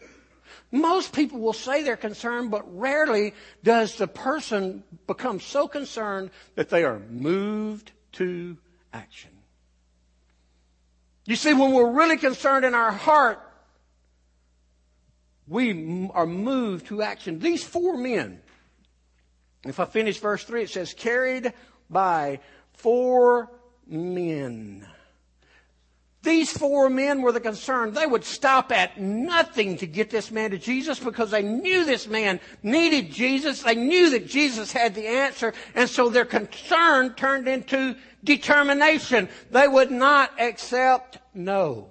Most 0.71 1.13
people 1.13 1.39
will 1.41 1.53
say 1.53 1.83
they're 1.83 1.97
concerned, 1.97 2.51
but 2.51 2.65
rarely 2.79 3.35
does 3.63 3.97
the 3.97 4.07
person 4.07 4.85
become 5.07 5.41
so 5.41 5.69
concerned 5.69 6.31
that 6.55 6.69
they 6.69 6.85
are 6.85 6.99
moved 6.99 7.93
to 8.13 8.57
action. 8.93 9.31
You 11.25 11.37
see, 11.37 11.55
when 11.55 11.73
we're 11.73 11.91
really 11.91 12.17
concerned 12.17 12.65
in 12.65 12.75
our 12.75 12.93
heart, 12.93 13.41
we 15.49 16.09
are 16.15 16.27
moved 16.27 16.87
to 16.87 17.03
action. 17.03 17.39
These 17.39 17.65
four 17.65 17.97
men, 17.97 18.41
if 19.65 19.81
I 19.81 19.85
finish 19.85 20.19
verse 20.19 20.45
3, 20.45 20.63
it 20.63 20.71
says, 20.71 20.95
carried 20.95 21.53
by 21.91 22.41
four 22.73 23.51
men. 23.87 24.87
These 26.27 26.51
four 26.51 26.91
men 26.91 27.23
were 27.23 27.31
the 27.31 27.39
concern. 27.39 27.93
They 27.93 28.05
would 28.05 28.25
stop 28.25 28.73
at 28.73 29.01
nothing 29.01 29.77
to 29.77 29.87
get 29.87 30.11
this 30.11 30.33
man 30.33 30.51
to 30.51 30.59
Jesus 30.59 30.99
because 30.99 31.31
they 31.31 31.43
knew 31.43 31.85
this 31.85 32.09
man 32.09 32.41
needed 32.65 33.13
Jesus. 33.13 33.63
They 33.63 33.77
knew 33.77 34.11
that 34.11 34.27
Jesus 34.27 34.73
had 34.73 34.97
the 34.97 35.07
answer. 35.07 35.55
And 35.77 35.89
so 35.89 36.09
their 36.09 36.25
concern 36.25 37.15
turned 37.15 37.47
into 37.47 37.95
determination. 38.25 39.29
They 39.53 39.69
would 39.69 39.93
not 39.93 40.33
accept 40.41 41.19
no. 41.33 41.91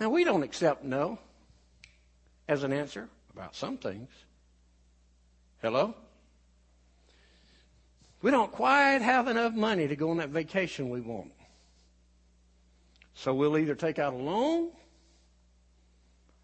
Now 0.00 0.08
we 0.08 0.24
don't 0.24 0.42
accept 0.42 0.84
no 0.84 1.18
as 2.48 2.62
an 2.62 2.72
answer 2.72 3.10
about 3.34 3.54
some 3.54 3.76
things. 3.76 4.08
Hello? 5.60 5.94
We 8.22 8.30
don't 8.30 8.52
quite 8.52 9.02
have 9.02 9.28
enough 9.28 9.52
money 9.52 9.86
to 9.86 9.96
go 9.96 10.08
on 10.12 10.16
that 10.16 10.30
vacation 10.30 10.88
we 10.88 11.02
want. 11.02 11.35
So 13.16 13.32
we'll 13.34 13.56
either 13.56 13.74
take 13.74 13.98
out 13.98 14.12
a 14.12 14.16
loan 14.16 14.68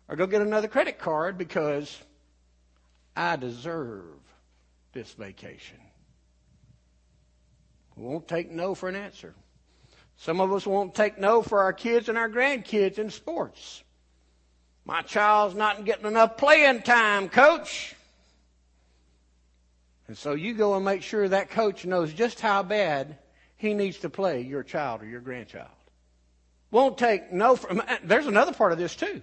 or 0.08 0.16
go 0.16 0.26
get 0.26 0.40
another 0.40 0.68
credit 0.68 0.98
card 0.98 1.36
because 1.36 1.96
I 3.14 3.36
deserve 3.36 4.16
this 4.94 5.12
vacation. 5.12 5.76
We 7.94 8.04
won't 8.04 8.26
take 8.26 8.50
no 8.50 8.74
for 8.74 8.88
an 8.88 8.96
answer. 8.96 9.34
Some 10.16 10.40
of 10.40 10.50
us 10.50 10.66
won't 10.66 10.94
take 10.94 11.18
no 11.18 11.42
for 11.42 11.60
our 11.60 11.74
kids 11.74 12.08
and 12.08 12.16
our 12.16 12.28
grandkids 12.28 12.98
in 12.98 13.10
sports. 13.10 13.84
My 14.86 15.02
child's 15.02 15.54
not 15.54 15.84
getting 15.84 16.06
enough 16.06 16.38
playing 16.38 16.82
time, 16.82 17.28
coach. 17.28 17.94
And 20.08 20.16
so 20.16 20.32
you 20.32 20.54
go 20.54 20.74
and 20.74 20.84
make 20.86 21.02
sure 21.02 21.28
that 21.28 21.50
coach 21.50 21.84
knows 21.84 22.14
just 22.14 22.40
how 22.40 22.62
bad 22.62 23.18
he 23.56 23.74
needs 23.74 23.98
to 23.98 24.10
play 24.10 24.40
your 24.40 24.62
child 24.62 25.02
or 25.02 25.06
your 25.06 25.20
grandchild. 25.20 25.68
Won't 26.72 26.96
take 26.96 27.30
no 27.30 27.54
from, 27.54 27.82
there's 28.02 28.26
another 28.26 28.52
part 28.52 28.72
of 28.72 28.78
this 28.78 28.96
too. 28.96 29.22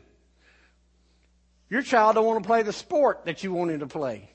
Your 1.70 1.82
child 1.82 2.16
don't 2.16 2.26
want 2.26 2.42
to 2.44 2.48
play 2.48 2.62
the 2.62 2.72
sport 2.72 3.26
that 3.26 3.44
you 3.44 3.52
want 3.52 3.72
him 3.72 3.80
to 3.82 3.88
play. 3.88 4.30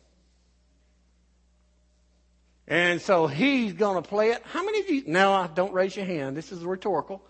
And 2.67 3.01
so 3.01 3.27
he's 3.27 3.73
going 3.73 4.03
to 4.03 4.09
play 4.09 4.31
it. 4.31 4.43
How 4.45 4.65
many 4.65 4.81
of 4.81 4.91
you, 4.91 5.05
now 5.07 5.47
don't 5.47 5.73
raise 5.73 5.95
your 5.95 6.07
hand. 6.07 6.37
This 6.37 6.51
is 6.51 6.65
rhetorical. 6.65 7.23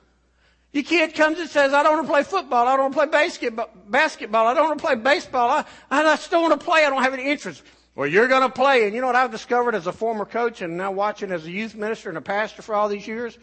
Your 0.72 0.84
kid 0.84 1.14
comes 1.14 1.38
and 1.38 1.50
says, 1.50 1.74
I 1.74 1.82
don't 1.82 1.96
want 1.96 2.06
to 2.06 2.12
play 2.12 2.22
football. 2.22 2.66
I 2.66 2.76
don't 2.76 2.92
want 2.92 2.94
to 2.94 2.98
play 3.00 3.06
basketball. 3.08 3.68
basketball. 3.86 4.46
I 4.46 4.54
don't 4.54 4.68
want 4.68 4.78
to 4.78 4.84
play 4.86 4.94
baseball. 4.94 5.50
I, 5.50 5.64
I 5.90 6.02
just 6.02 6.30
don't 6.30 6.48
want 6.48 6.58
to 6.58 6.64
play. 6.64 6.84
I 6.84 6.90
don't 6.90 7.02
have 7.02 7.14
any 7.14 7.30
interest. 7.30 7.62
Well, 7.94 8.08
you're 8.08 8.28
going 8.28 8.42
to 8.42 8.48
play. 8.48 8.84
And 8.84 8.94
you 8.94 9.00
know 9.02 9.06
what 9.06 9.16
I've 9.16 9.30
discovered 9.30 9.74
as 9.74 9.86
a 9.86 9.92
former 9.92 10.24
coach 10.24 10.62
and 10.62 10.76
now 10.78 10.92
watching 10.92 11.30
as 11.30 11.44
a 11.46 11.50
youth 11.50 11.74
minister 11.74 12.08
and 12.08 12.16
a 12.16 12.22
pastor 12.22 12.62
for 12.62 12.74
all 12.74 12.88
these 12.88 13.06
years? 13.06 13.38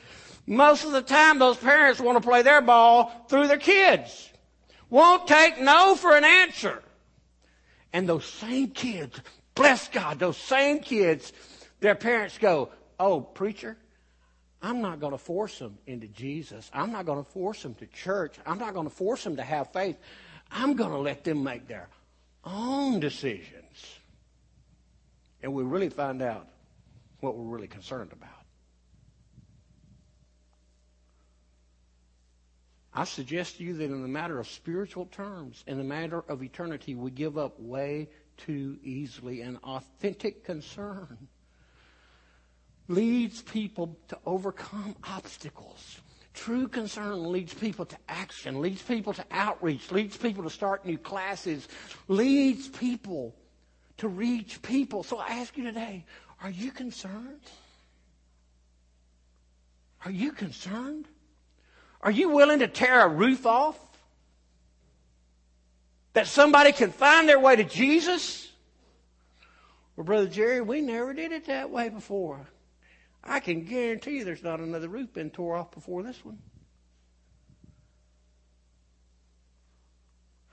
Most 0.51 0.83
of 0.83 0.91
the 0.91 1.01
time, 1.01 1.39
those 1.39 1.55
parents 1.55 2.01
want 2.01 2.21
to 2.21 2.29
play 2.29 2.41
their 2.41 2.59
ball 2.59 3.09
through 3.29 3.47
their 3.47 3.57
kids. 3.57 4.29
Won't 4.89 5.25
take 5.25 5.61
no 5.61 5.95
for 5.95 6.13
an 6.13 6.25
answer. 6.25 6.83
And 7.93 8.07
those 8.07 8.25
same 8.25 8.71
kids, 8.71 9.17
bless 9.55 9.87
God, 9.87 10.19
those 10.19 10.35
same 10.35 10.79
kids, 10.79 11.31
their 11.79 11.95
parents 11.95 12.37
go, 12.37 12.69
Oh, 12.99 13.21
preacher, 13.21 13.77
I'm 14.61 14.81
not 14.81 14.99
going 14.99 15.13
to 15.13 15.17
force 15.17 15.57
them 15.57 15.77
into 15.87 16.07
Jesus. 16.07 16.69
I'm 16.73 16.91
not 16.91 17.05
going 17.05 17.23
to 17.23 17.31
force 17.31 17.63
them 17.63 17.73
to 17.75 17.87
church. 17.87 18.35
I'm 18.45 18.59
not 18.59 18.73
going 18.73 18.89
to 18.89 18.93
force 18.93 19.23
them 19.23 19.37
to 19.37 19.43
have 19.43 19.71
faith. 19.71 19.95
I'm 20.51 20.73
going 20.73 20.91
to 20.91 20.97
let 20.97 21.23
them 21.23 21.45
make 21.45 21.69
their 21.69 21.87
own 22.43 22.99
decisions. 22.99 23.99
And 25.41 25.53
we 25.53 25.63
really 25.63 25.89
find 25.89 26.21
out 26.21 26.45
what 27.21 27.37
we're 27.37 27.55
really 27.55 27.69
concerned 27.69 28.11
about. 28.11 28.40
I 32.93 33.05
suggest 33.05 33.57
to 33.57 33.63
you 33.63 33.73
that 33.75 33.85
in 33.85 34.01
the 34.01 34.07
matter 34.07 34.39
of 34.39 34.47
spiritual 34.47 35.05
terms, 35.05 35.63
in 35.65 35.77
the 35.77 35.83
matter 35.83 36.23
of 36.27 36.43
eternity, 36.43 36.93
we 36.93 37.09
give 37.11 37.37
up 37.37 37.57
way 37.59 38.09
too 38.37 38.77
easily. 38.83 39.41
An 39.41 39.57
authentic 39.63 40.43
concern 40.43 41.17
leads 42.89 43.41
people 43.41 43.97
to 44.09 44.17
overcome 44.25 44.95
obstacles. 45.05 46.01
True 46.33 46.67
concern 46.67 47.31
leads 47.31 47.53
people 47.53 47.85
to 47.85 47.97
action, 48.09 48.61
leads 48.61 48.81
people 48.81 49.13
to 49.13 49.25
outreach, 49.31 49.91
leads 49.91 50.17
people 50.17 50.43
to 50.43 50.49
start 50.49 50.85
new 50.85 50.97
classes, 50.97 51.67
leads 52.07 52.67
people 52.67 53.35
to 53.97 54.07
reach 54.07 54.61
people. 54.61 55.03
So 55.03 55.17
I 55.17 55.27
ask 55.27 55.57
you 55.57 55.63
today, 55.63 56.05
are 56.41 56.49
you 56.49 56.71
concerned? 56.71 57.41
Are 60.03 60.11
you 60.11 60.31
concerned? 60.31 61.07
Are 62.01 62.11
you 62.11 62.29
willing 62.29 62.59
to 62.59 62.67
tear 62.67 63.05
a 63.05 63.07
roof 63.07 63.45
off? 63.45 63.77
That 66.13 66.27
somebody 66.27 66.71
can 66.71 66.91
find 66.91 67.29
their 67.29 67.39
way 67.39 67.55
to 67.55 67.63
Jesus? 67.63 68.51
Well, 69.95 70.05
Brother 70.05 70.27
Jerry, 70.27 70.61
we 70.61 70.81
never 70.81 71.13
did 71.13 71.31
it 71.31 71.45
that 71.45 71.69
way 71.69 71.89
before. 71.89 72.47
I 73.23 73.39
can 73.39 73.65
guarantee 73.65 74.17
you 74.17 74.25
there's 74.25 74.43
not 74.43 74.59
another 74.59 74.87
roof 74.89 75.13
been 75.13 75.29
tore 75.29 75.55
off 75.55 75.71
before 75.71 76.01
this 76.03 76.25
one. 76.25 76.39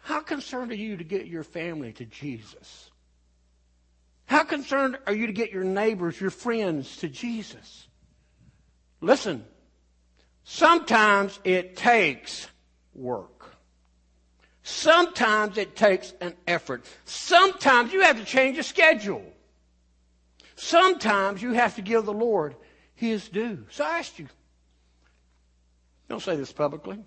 How 0.03 0.21
concerned 0.21 0.71
are 0.71 0.77
you 0.77 0.97
to 0.97 1.05
get 1.05 1.27
your 1.27 1.43
family 1.43 1.93
to 1.95 2.05
Jesus? 2.05 2.91
How 4.27 4.45
concerned 4.45 4.99
are 5.07 5.15
you 5.15 5.27
to 5.27 5.33
get 5.33 5.51
your 5.51 5.65
neighbors, 5.65 6.21
your 6.21 6.31
friends 6.31 6.99
to 6.99 7.09
Jesus? 7.09 7.89
Listen, 9.01 9.45
sometimes 10.49 11.39
it 11.45 11.77
takes 11.77 12.49
work. 12.95 13.55
Sometimes 14.63 15.59
it 15.59 15.77
takes 15.77 16.15
an 16.23 16.35
effort. 16.47 16.87
Sometimes 17.05 17.93
you 17.93 18.01
have 18.01 18.17
to 18.17 18.25
change 18.25 18.57
a 18.57 18.63
schedule. 18.63 19.23
Sometimes 20.57 21.43
you 21.43 21.53
have 21.53 21.77
to 21.77 21.83
give 21.83 22.07
the 22.07 22.15
Lord 22.15 22.57
his 22.95 23.29
due. 23.29 23.67
So 23.71 23.85
I 23.85 23.99
asked 23.99 24.19
you, 24.19 24.27
don't 26.09 26.23
say 26.23 26.35
this 26.35 26.53
publicly, 26.53 26.99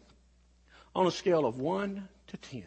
on 0.96 1.08
a 1.08 1.12
scale 1.12 1.46
of 1.46 1.60
1 1.60 2.08
to 2.28 2.38
10, 2.38 2.64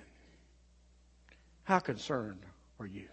how 1.62 1.78
concerned 1.78 2.42
are 2.80 2.86
you? 2.86 3.06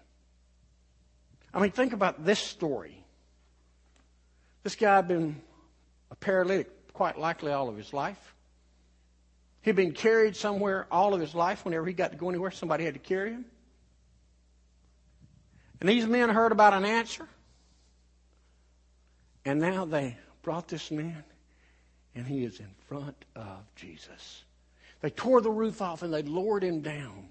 I 1.54 1.60
mean, 1.60 1.72
think 1.72 1.94
about 1.94 2.26
this 2.26 2.40
story. 2.40 3.06
This 4.64 4.76
guy 4.76 4.96
had 4.96 5.08
been 5.08 5.42
a 6.10 6.16
paralytic 6.16 6.81
quite 6.94 7.18
likely 7.18 7.52
all 7.52 7.70
of 7.70 7.78
his 7.78 7.94
life. 7.94 8.36
He'd 9.62 9.76
been 9.76 9.94
carried 9.94 10.36
somewhere 10.36 10.88
all 10.92 11.14
of 11.14 11.22
his 11.22 11.36
life. 11.36 11.64
Whenever 11.66 11.86
he 11.86 11.94
got 11.94 12.12
to 12.12 12.18
go 12.18 12.30
anywhere, 12.30 12.52
somebody 12.52 12.84
had 12.84 12.96
to 12.96 13.00
carry 13.00 13.32
him. 13.32 13.46
And 15.80 15.90
these 15.90 16.06
men 16.06 16.30
heard 16.30 16.52
about 16.52 16.74
an 16.74 16.86
answer. 16.86 17.28
And 19.46 19.60
now 19.60 19.86
they 19.86 20.18
brought 20.42 20.68
this 20.68 20.92
man, 20.92 21.24
and 22.16 22.26
he 22.26 22.44
is 22.44 22.60
in 22.60 22.70
front 22.88 23.26
of 23.36 23.64
Jesus. 23.76 24.44
They 25.02 25.10
tore 25.10 25.42
the 25.42 25.50
roof 25.50 25.82
off 25.82 26.04
and 26.04 26.14
they 26.14 26.22
lowered 26.22 26.64
him 26.64 26.82
down 26.82 27.30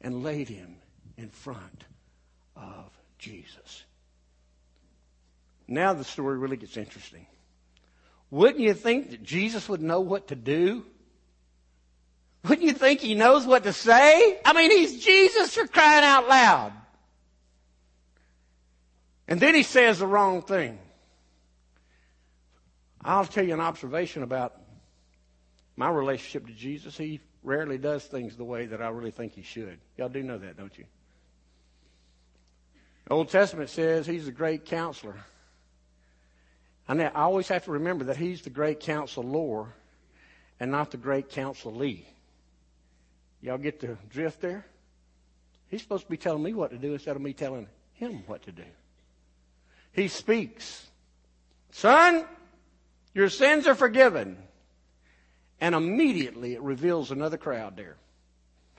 and 0.00 0.22
laid 0.22 0.48
him 0.48 0.76
in 1.18 1.28
front 1.28 1.84
of 2.56 2.90
Jesus. 3.18 3.84
Now 5.68 5.92
the 5.92 6.04
story 6.04 6.38
really 6.38 6.56
gets 6.56 6.76
interesting. 6.76 7.26
Wouldn't 8.30 8.60
you 8.60 8.74
think 8.74 9.10
that 9.10 9.22
Jesus 9.22 9.68
would 9.68 9.82
know 9.82 10.00
what 10.00 10.28
to 10.28 10.34
do? 10.34 10.84
Wouldn't 12.44 12.66
you 12.66 12.72
think 12.72 13.00
he 13.00 13.14
knows 13.14 13.46
what 13.46 13.64
to 13.64 13.72
say? 13.72 14.38
I 14.44 14.52
mean, 14.52 14.70
he's 14.70 15.04
Jesus 15.04 15.54
for 15.54 15.66
crying 15.66 16.04
out 16.04 16.28
loud. 16.28 16.72
And 19.28 19.40
then 19.40 19.54
he 19.54 19.62
says 19.62 19.98
the 19.98 20.06
wrong 20.06 20.42
thing. 20.42 20.78
I'll 23.04 23.24
tell 23.24 23.44
you 23.44 23.54
an 23.54 23.60
observation 23.60 24.22
about 24.22 24.54
my 25.76 25.88
relationship 25.88 26.46
to 26.46 26.52
Jesus. 26.52 26.96
He 26.96 27.20
rarely 27.42 27.78
does 27.78 28.04
things 28.04 28.36
the 28.36 28.44
way 28.44 28.66
that 28.66 28.82
I 28.82 28.88
really 28.88 29.10
think 29.10 29.32
he 29.32 29.42
should. 29.42 29.78
Y'all 29.96 30.08
do 30.08 30.22
know 30.22 30.38
that, 30.38 30.56
don't 30.56 30.76
you? 30.76 30.84
The 33.06 33.14
Old 33.14 33.28
Testament 33.28 33.70
says 33.70 34.06
he's 34.06 34.26
a 34.26 34.32
great 34.32 34.64
counselor. 34.64 35.16
And 36.88 37.02
I 37.02 37.08
always 37.08 37.48
have 37.48 37.64
to 37.64 37.72
remember 37.72 38.04
that 38.04 38.16
he's 38.16 38.42
the 38.42 38.50
great 38.50 38.80
counselor 38.80 39.66
and 40.60 40.70
not 40.70 40.90
the 40.90 40.96
great 40.96 41.30
counselee. 41.30 42.04
Y'all 43.40 43.58
get 43.58 43.80
the 43.80 43.96
drift 44.10 44.40
there? 44.40 44.64
He's 45.68 45.82
supposed 45.82 46.04
to 46.04 46.10
be 46.10 46.16
telling 46.16 46.42
me 46.42 46.54
what 46.54 46.70
to 46.70 46.78
do 46.78 46.92
instead 46.92 47.16
of 47.16 47.22
me 47.22 47.32
telling 47.32 47.66
him 47.94 48.22
what 48.26 48.42
to 48.42 48.52
do 48.52 48.64
he 49.96 50.08
speaks, 50.08 50.86
Son, 51.70 52.26
your 53.14 53.30
sins 53.30 53.66
are 53.66 53.74
forgiven. 53.74 54.36
And 55.58 55.74
immediately 55.74 56.52
it 56.52 56.60
reveals 56.60 57.10
another 57.10 57.38
crowd 57.38 57.76
there. 57.76 57.96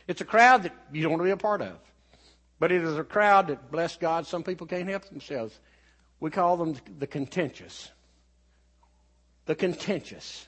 It's 0.08 0.22
a 0.22 0.26
crowd 0.26 0.64
that 0.64 0.76
you 0.94 1.02
don't 1.02 1.12
want 1.12 1.22
to 1.22 1.26
be 1.26 1.32
a 1.32 1.38
part 1.38 1.64
of. 1.64 1.76
But 2.60 2.72
it 2.72 2.84
is 2.84 2.98
a 2.98 3.04
crowd 3.04 3.48
that, 3.48 3.72
bless 3.72 3.98
God, 3.98 4.28
some 4.28 4.44
people 4.44 4.68
can't 4.68 4.88
help 4.88 5.06
themselves. 5.06 5.60
We 6.20 6.30
call 6.30 6.56
them 6.56 6.76
the 7.00 7.08
contentious. 7.08 7.90
The 9.48 9.56
contentious. 9.56 10.46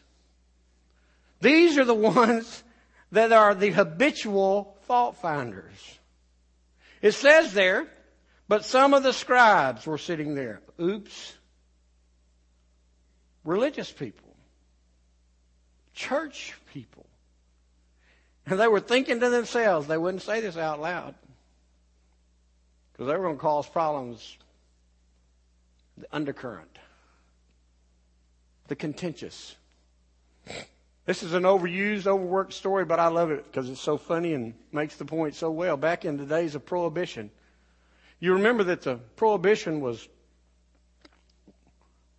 These 1.41 1.77
are 1.77 1.85
the 1.85 1.93
ones 1.93 2.63
that 3.12 3.31
are 3.31 3.55
the 3.55 3.71
habitual 3.71 4.77
fault 4.81 5.17
finders. 5.17 5.99
It 7.01 7.13
says 7.13 7.53
there 7.53 7.88
but 8.49 8.65
some 8.65 8.95
of 8.95 9.03
the 9.03 9.13
scribes 9.13 9.85
were 9.85 9.99
sitting 9.99 10.33
there. 10.33 10.59
Oops. 10.81 11.33
Religious 13.45 13.91
people. 13.91 14.35
Church 15.93 16.55
people. 16.73 17.05
And 18.47 18.59
they 18.59 18.67
were 18.67 18.79
thinking 18.79 19.19
to 19.19 19.29
themselves, 19.29 19.88
they 19.88 19.99
wouldn't 19.99 20.23
say 20.23 20.41
this 20.41 20.57
out 20.57 20.81
loud. 20.81 21.13
Because 22.91 23.05
they 23.05 23.15
were 23.15 23.25
going 23.25 23.35
to 23.35 23.41
cause 23.41 23.69
problems. 23.69 24.38
The 25.99 26.07
undercurrent. 26.12 26.79
The 28.69 28.75
contentious. 28.75 29.55
This 31.08 31.23
is 31.23 31.34
an 31.34 31.41
overused, 31.41 32.05
overworked 32.05 32.53
story, 32.53 32.86
but 32.86 32.99
I 32.99 33.08
love 33.08 33.32
it 33.32 33.43
because 33.45 33.67
it's 33.67 33.82
so 33.82 33.97
funny 33.97 34.36
and 34.36 34.53
makes 34.71 34.95
the 34.95 35.05
point 35.05 35.34
so 35.34 35.49
well. 35.49 35.75
Back 35.75 36.05
in 36.05 36.17
the 36.17 36.25
days 36.25 36.53
of 36.53 36.67
prohibition, 36.67 37.32
you 38.19 38.34
remember 38.34 38.63
that 38.65 38.84
the 38.84 38.97
prohibition 39.15 39.82
was 39.82 40.08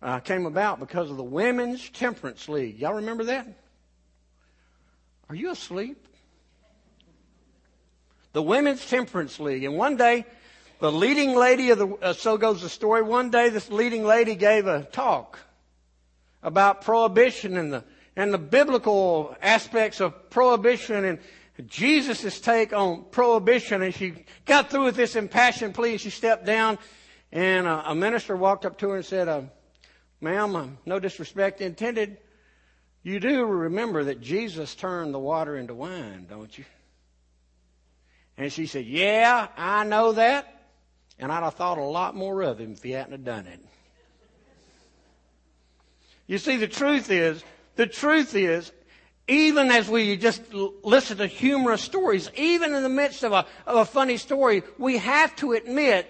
uh, 0.01 0.19
came 0.19 0.45
about 0.45 0.81
because 0.81 1.09
of 1.09 1.15
the 1.15 1.23
Women's 1.23 1.89
Temperance 1.89 2.49
League. 2.49 2.79
Y'all 2.79 2.95
remember 2.95 3.23
that? 3.23 3.47
Are 5.29 5.35
you 5.35 5.51
asleep? 5.51 6.05
The 8.33 8.43
Women's 8.43 8.85
Temperance 8.85 9.39
League. 9.39 9.63
And 9.63 9.77
one 9.77 9.95
day, 9.95 10.25
the 10.81 10.91
leading 10.91 11.33
lady 11.33 11.69
of 11.69 11.77
the, 11.77 11.87
uh, 12.01 12.11
so 12.11 12.37
goes 12.37 12.61
the 12.61 12.67
story, 12.67 13.03
one 13.03 13.29
day 13.29 13.47
this 13.47 13.69
leading 13.69 14.03
lady 14.03 14.35
gave 14.35 14.67
a 14.67 14.83
talk 14.83 15.39
about 16.43 16.81
prohibition 16.81 17.57
and 17.57 17.71
the, 17.73 17.83
and 18.15 18.33
the 18.33 18.37
biblical 18.37 19.35
aspects 19.41 19.99
of 19.99 20.29
prohibition 20.29 21.05
and, 21.05 21.19
Jesus' 21.67 22.39
take 22.39 22.73
on 22.73 23.05
prohibition, 23.11 23.81
and 23.81 23.93
she 23.93 24.25
got 24.45 24.69
through 24.69 24.85
with 24.85 24.95
this 24.95 25.15
impassioned 25.15 25.75
plea, 25.75 25.91
and 25.91 26.01
she 26.01 26.09
stepped 26.09 26.45
down, 26.45 26.79
and 27.31 27.67
a, 27.67 27.91
a 27.91 27.95
minister 27.95 28.35
walked 28.35 28.65
up 28.65 28.77
to 28.79 28.89
her 28.89 28.95
and 28.95 29.05
said, 29.05 29.27
uh, 29.27 29.41
"Ma'am, 30.21 30.55
uh, 30.55 30.67
no 30.85 30.99
disrespect 30.99 31.61
intended, 31.61 32.17
You 33.03 33.19
do 33.19 33.45
remember 33.45 34.05
that 34.05 34.21
Jesus 34.21 34.75
turned 34.75 35.13
the 35.13 35.19
water 35.19 35.55
into 35.55 35.75
wine, 35.75 36.25
don't 36.29 36.55
you? 36.57 36.65
And 38.37 38.51
she 38.51 38.65
said, 38.65 38.85
Yeah, 38.85 39.47
I 39.57 39.83
know 39.83 40.13
that. 40.13 40.69
And 41.19 41.31
I'd 41.31 41.43
have 41.43 41.55
thought 41.55 41.77
a 41.77 41.83
lot 41.83 42.15
more 42.15 42.41
of 42.41 42.59
him 42.59 42.71
if 42.71 42.81
he 42.81 42.91
hadn't 42.91 43.11
have 43.11 43.23
done 43.23 43.45
it. 43.45 43.59
You 46.31 46.37
see, 46.37 46.55
the 46.55 46.65
truth 46.65 47.11
is, 47.11 47.43
the 47.75 47.85
truth 47.85 48.35
is, 48.35 48.71
even 49.27 49.69
as 49.69 49.89
we 49.89 50.15
just 50.15 50.41
listen 50.53 51.17
to 51.17 51.27
humorous 51.27 51.81
stories, 51.81 52.31
even 52.37 52.73
in 52.73 52.83
the 52.83 52.87
midst 52.89 53.23
of 53.23 53.33
a, 53.33 53.45
of 53.67 53.75
a 53.79 53.83
funny 53.83 54.15
story, 54.15 54.63
we 54.77 54.97
have 54.99 55.35
to 55.35 55.51
admit 55.51 56.07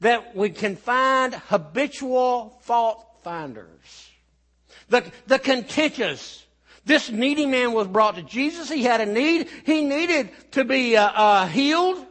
that 0.00 0.36
we 0.36 0.50
can 0.50 0.76
find 0.76 1.32
habitual 1.32 2.58
fault 2.60 3.02
finders. 3.24 4.10
The, 4.90 5.10
the 5.28 5.38
contentious. 5.38 6.44
This 6.84 7.10
needy 7.10 7.46
man 7.46 7.72
was 7.72 7.88
brought 7.88 8.16
to 8.16 8.22
Jesus. 8.22 8.68
He 8.68 8.82
had 8.82 9.00
a 9.00 9.06
need. 9.06 9.48
He 9.64 9.80
needed 9.80 10.28
to 10.52 10.64
be 10.66 10.94
uh, 10.94 11.06
uh, 11.06 11.46
healed. 11.46 12.04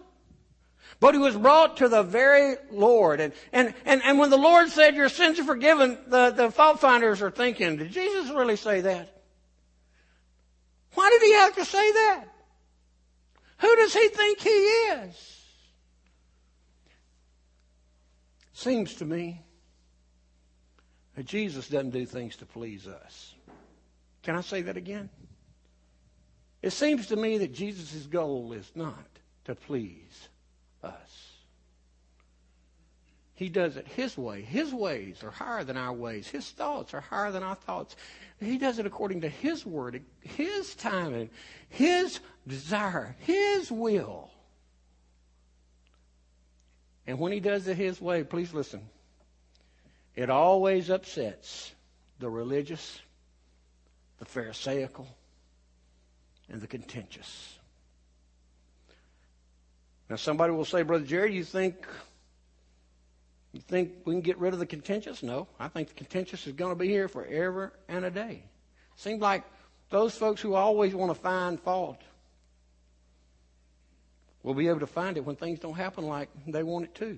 But 0.99 1.13
he 1.13 1.19
was 1.19 1.36
brought 1.36 1.77
to 1.77 1.89
the 1.89 2.01
very 2.01 2.55
Lord. 2.71 3.19
And, 3.19 3.33
and, 3.53 3.73
and, 3.86 4.01
and 4.03 4.17
when 4.17 4.31
the 4.31 4.38
Lord 4.38 4.69
said, 4.69 4.95
Your 4.95 5.10
sins 5.10 5.39
are 5.39 5.43
forgiven, 5.43 5.97
the, 6.07 6.31
the 6.31 6.51
fault 6.51 6.79
finders 6.79 7.21
are 7.21 7.29
thinking, 7.29 7.77
Did 7.77 7.91
Jesus 7.91 8.31
really 8.31 8.55
say 8.55 8.81
that? 8.81 9.21
Why 10.95 11.10
did 11.12 11.21
he 11.21 11.33
have 11.33 11.55
to 11.55 11.65
say 11.65 11.91
that? 11.91 12.25
Who 13.60 13.75
does 13.75 13.93
he 13.93 14.07
think 14.07 14.39
he 14.39 14.49
is? 14.49 15.33
Seems 18.53 18.95
to 18.95 19.05
me 19.05 19.41
that 21.15 21.25
Jesus 21.25 21.67
doesn't 21.67 21.91
do 21.91 22.05
things 22.05 22.36
to 22.38 22.45
please 22.47 22.88
us. 22.88 23.36
Can 24.23 24.36
I 24.36 24.41
say 24.41 24.63
that 24.63 24.77
again? 24.77 25.10
It 26.63 26.71
seems 26.71 27.07
to 27.07 27.15
me 27.15 27.38
that 27.38 27.53
Jesus' 27.53 28.07
goal 28.07 28.53
is 28.53 28.71
not 28.73 29.07
to 29.45 29.53
please 29.53 30.29
us. 30.83 31.31
He 33.38 33.50
does 33.50 33.78
it 33.78 33.88
His 33.88 34.17
way. 34.17 34.41
His 34.41 34.73
ways 34.73 35.23
are 35.23 35.30
higher 35.30 35.63
than 35.63 35.78
our 35.78 35.93
ways. 35.93 36.28
His 36.28 36.50
thoughts 36.50 36.95
are 36.95 37.02
higher 37.02 37.32
than 37.32 37.43
our 37.43 37.54
thoughts. 37.54 37.95
He 38.39 38.58
does 38.58 38.80
it 38.80 38.88
according 38.88 39.21
to 39.21 39.30
His 39.30 39.63
word, 39.63 40.02
His 40.21 40.73
timing, 40.73 41.30
His 41.69 42.19
desire, 42.47 43.15
His 43.19 43.71
will. 43.71 44.32
And 47.06 47.19
when 47.19 47.32
He 47.32 47.39
does 47.39 47.67
it 47.67 47.78
His 47.78 48.02
way, 48.02 48.23
please 48.23 48.56
listen, 48.56 48.82
it 50.15 50.32
always 50.32 50.89
upsets 50.89 51.71
the 52.17 52.32
religious, 52.32 53.00
the 54.17 54.26
Pharisaical, 54.26 55.08
and 56.50 56.60
the 56.60 56.65
contentious. 56.65 57.60
Now, 60.10 60.15
somebody 60.15 60.54
will 60.54 60.65
say, 60.65 60.82
Brother 60.82 61.06
Jerry, 61.06 61.36
you 61.36 61.43
think 61.43 61.86
you 63.53 63.62
think 63.62 63.93
we 64.05 64.13
can 64.13 64.21
get 64.21 64.38
rid 64.38 64.53
of 64.53 64.60
the 64.60 64.65
contentious? 64.65 65.23
No, 65.23 65.47
I 65.60 65.67
think 65.67 65.88
the 65.88 65.93
contentious 65.93 66.47
is 66.47 66.53
going 66.53 66.71
to 66.71 66.75
be 66.75 66.88
here 66.88 67.07
forever 67.07 67.73
and 67.88 68.05
a 68.05 68.12
day. 68.12 68.43
Seems 68.95 69.21
like 69.21 69.43
those 69.89 70.15
folks 70.15 70.41
who 70.41 70.53
always 70.53 70.93
want 70.93 71.12
to 71.12 71.19
find 71.19 71.60
fault 71.60 72.01
will 74.43 74.53
be 74.53 74.67
able 74.67 74.79
to 74.79 74.88
find 74.88 75.17
it 75.17 75.25
when 75.25 75.36
things 75.36 75.60
don't 75.60 75.75
happen 75.75 76.05
like 76.05 76.29
they 76.45 76.63
want 76.63 76.86
it 76.86 76.95
to. 76.95 77.17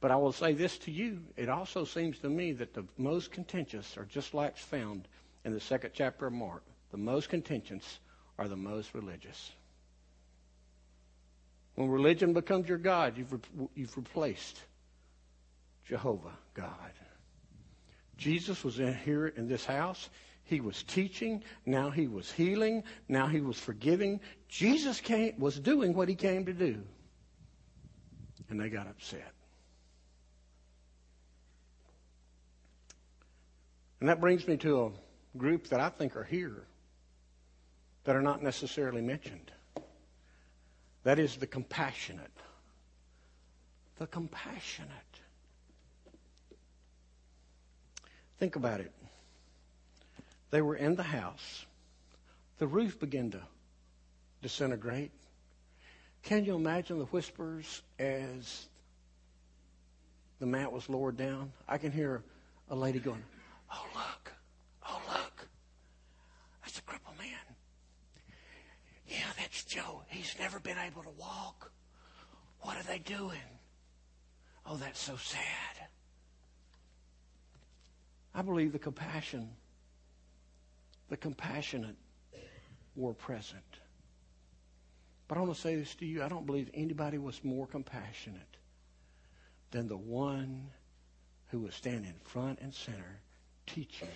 But 0.00 0.10
I 0.10 0.16
will 0.16 0.32
say 0.32 0.52
this 0.52 0.76
to 0.78 0.90
you. 0.90 1.20
It 1.36 1.48
also 1.48 1.84
seems 1.84 2.18
to 2.18 2.28
me 2.28 2.52
that 2.52 2.74
the 2.74 2.84
most 2.98 3.30
contentious 3.30 3.96
are 3.96 4.04
just 4.04 4.34
like 4.34 4.56
found 4.56 5.08
in 5.44 5.52
the 5.52 5.60
second 5.60 5.90
chapter 5.94 6.26
of 6.26 6.32
Mark. 6.32 6.62
The 6.90 6.98
most 6.98 7.28
contentious 7.28 7.98
are 8.38 8.48
the 8.48 8.56
most 8.56 8.94
religious. 8.94 9.52
When 11.74 11.88
religion 11.88 12.32
becomes 12.32 12.68
your 12.68 12.78
God, 12.78 13.16
you've, 13.16 13.32
re- 13.32 13.68
you've 13.74 13.96
replaced 13.96 14.60
Jehovah 15.84 16.36
God. 16.54 16.92
Jesus 18.16 18.64
was 18.64 18.78
in 18.78 18.94
here 18.94 19.26
in 19.26 19.48
this 19.48 19.64
house. 19.64 20.08
He 20.44 20.60
was 20.60 20.82
teaching. 20.82 21.42
Now 21.66 21.90
he 21.90 22.06
was 22.06 22.30
healing. 22.30 22.84
Now 23.08 23.26
he 23.26 23.40
was 23.40 23.58
forgiving. 23.58 24.20
Jesus 24.48 25.00
came, 25.00 25.38
was 25.38 25.58
doing 25.58 25.94
what 25.94 26.08
he 26.08 26.14
came 26.14 26.44
to 26.46 26.52
do. 26.52 26.82
And 28.50 28.60
they 28.60 28.68
got 28.68 28.86
upset. 28.86 29.32
And 34.00 34.08
that 34.08 34.20
brings 34.20 34.46
me 34.46 34.56
to 34.58 34.84
a 34.84 35.38
group 35.38 35.68
that 35.68 35.80
I 35.80 35.88
think 35.88 36.14
are 36.16 36.24
here 36.24 36.66
that 38.04 38.14
are 38.14 38.22
not 38.22 38.42
necessarily 38.42 39.00
mentioned. 39.00 39.50
That 41.04 41.18
is 41.18 41.36
the 41.36 41.46
compassionate. 41.46 42.30
The 43.96 44.06
compassionate. 44.06 44.90
Think 48.38 48.56
about 48.56 48.80
it. 48.80 48.92
They 50.50 50.62
were 50.62 50.76
in 50.76 50.94
the 50.94 51.02
house. 51.02 51.66
The 52.58 52.66
roof 52.66 53.00
began 53.00 53.30
to 53.32 53.40
disintegrate. 54.42 55.10
Can 56.22 56.44
you 56.44 56.54
imagine 56.54 56.98
the 56.98 57.04
whispers 57.06 57.82
as 57.98 58.66
the 60.38 60.46
mat 60.46 60.72
was 60.72 60.88
lowered 60.88 61.16
down? 61.16 61.52
I 61.68 61.78
can 61.78 61.92
hear 61.92 62.22
a 62.70 62.74
lady 62.74 62.98
going, 62.98 63.22
Oh, 63.72 63.86
look. 63.94 64.32
Oh, 64.88 65.00
look. 65.08 65.48
That's 66.62 66.78
a 66.78 66.82
crippled 66.82 67.18
man. 67.18 67.56
Yeah, 69.08 69.26
that's 69.38 69.64
Joe. 69.64 70.02
He's 70.08 70.34
never 70.38 70.60
been 70.60 70.78
able 70.78 71.02
to 71.02 71.10
walk. 71.18 71.70
What 72.60 72.76
are 72.76 72.82
they 72.84 72.98
doing? 72.98 73.38
Oh, 74.66 74.76
that's 74.76 75.00
so 75.00 75.16
sad. 75.16 75.88
I 78.34 78.42
believe 78.42 78.72
the 78.72 78.78
compassion, 78.78 79.48
the 81.08 81.16
compassionate 81.16 81.96
were 82.96 83.14
present. 83.14 83.62
But 85.28 85.38
I 85.38 85.40
want 85.40 85.54
to 85.54 85.60
say 85.60 85.76
this 85.76 85.94
to 85.96 86.06
you. 86.06 86.22
I 86.22 86.28
don't 86.28 86.46
believe 86.46 86.70
anybody 86.74 87.18
was 87.18 87.42
more 87.44 87.66
compassionate 87.66 88.56
than 89.70 89.88
the 89.88 89.96
one 89.96 90.68
who 91.50 91.60
was 91.60 91.74
standing 91.74 92.14
front 92.24 92.58
and 92.60 92.74
center 92.74 93.20
teaching 93.66 94.08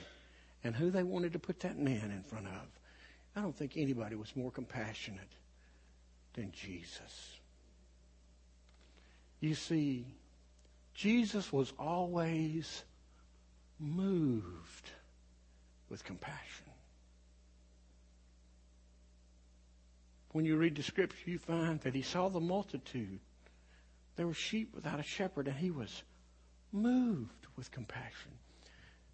and 0.64 0.74
who 0.74 0.90
they 0.90 1.02
wanted 1.02 1.32
to 1.32 1.38
put 1.38 1.60
that 1.60 1.78
man 1.78 2.10
in 2.10 2.22
front 2.22 2.46
of. 2.46 2.66
I 3.36 3.40
don't 3.40 3.56
think 3.56 3.76
anybody 3.76 4.16
was 4.16 4.34
more 4.34 4.50
compassionate 4.50 5.32
than 6.34 6.52
Jesus. 6.52 7.38
You 9.40 9.54
see, 9.54 10.04
Jesus 10.94 11.52
was 11.52 11.72
always 11.78 12.82
moved 13.78 14.90
with 15.88 16.04
compassion. 16.04 16.66
When 20.32 20.44
you 20.44 20.56
read 20.56 20.76
the 20.76 20.82
scripture, 20.82 21.30
you 21.30 21.38
find 21.38 21.80
that 21.80 21.94
he 21.94 22.02
saw 22.02 22.28
the 22.28 22.40
multitude. 22.40 23.20
There 24.16 24.26
were 24.26 24.34
sheep 24.34 24.74
without 24.74 25.00
a 25.00 25.04
shepherd, 25.04 25.48
and 25.48 25.56
he 25.56 25.70
was 25.70 26.02
moved 26.72 27.46
with 27.56 27.70
compassion. 27.70 28.32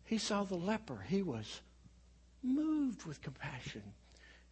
He 0.05 0.19
saw 0.19 0.45
the 0.45 0.57
leper. 0.57 1.05
He 1.07 1.23
was 1.23 1.61
moved 2.43 3.05
with 3.05 3.23
compassion. 3.23 3.83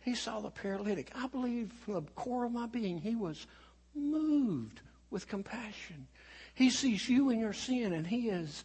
He 0.00 0.14
saw 0.14 0.40
the 0.40 0.50
paralytic. 0.50 1.10
I 1.14 1.26
believe 1.26 1.72
from 1.84 1.94
the 1.94 2.02
core 2.12 2.44
of 2.44 2.52
my 2.52 2.66
being, 2.66 2.98
he 2.98 3.14
was 3.14 3.46
moved 3.94 4.80
with 5.10 5.28
compassion. 5.28 6.06
He 6.54 6.70
sees 6.70 7.08
you 7.08 7.30
in 7.30 7.38
your 7.38 7.52
sin, 7.52 7.92
and 7.92 8.06
he 8.06 8.28
is 8.28 8.64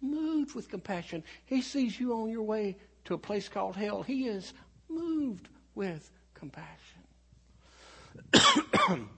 moved 0.00 0.54
with 0.54 0.68
compassion. 0.68 1.24
He 1.44 1.62
sees 1.62 1.98
you 1.98 2.12
on 2.14 2.30
your 2.30 2.42
way 2.42 2.76
to 3.04 3.14
a 3.14 3.18
place 3.18 3.48
called 3.48 3.76
hell. 3.76 4.02
He 4.02 4.26
is 4.26 4.52
moved 4.88 5.48
with 5.74 6.10
compassion. 6.34 7.02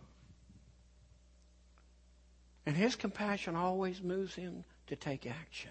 and 2.66 2.76
his 2.76 2.96
compassion 2.96 3.56
always 3.56 4.02
moves 4.02 4.34
him 4.34 4.64
to 4.86 4.96
take 4.96 5.26
action. 5.26 5.70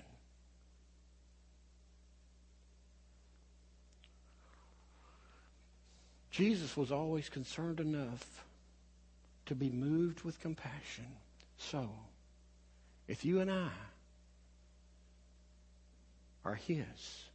Jesus 6.32 6.78
was 6.78 6.92
always 6.92 7.28
concerned 7.28 7.80
enough 7.80 8.46
to 9.48 9.56
be 9.56 9.70
moved 9.70 10.22
with 10.22 10.40
compassion. 10.40 11.08
So, 11.58 11.90
if 13.08 13.26
you 13.26 13.42
and 13.42 13.52
I 13.52 13.72
are 16.50 16.56
His, 16.56 17.26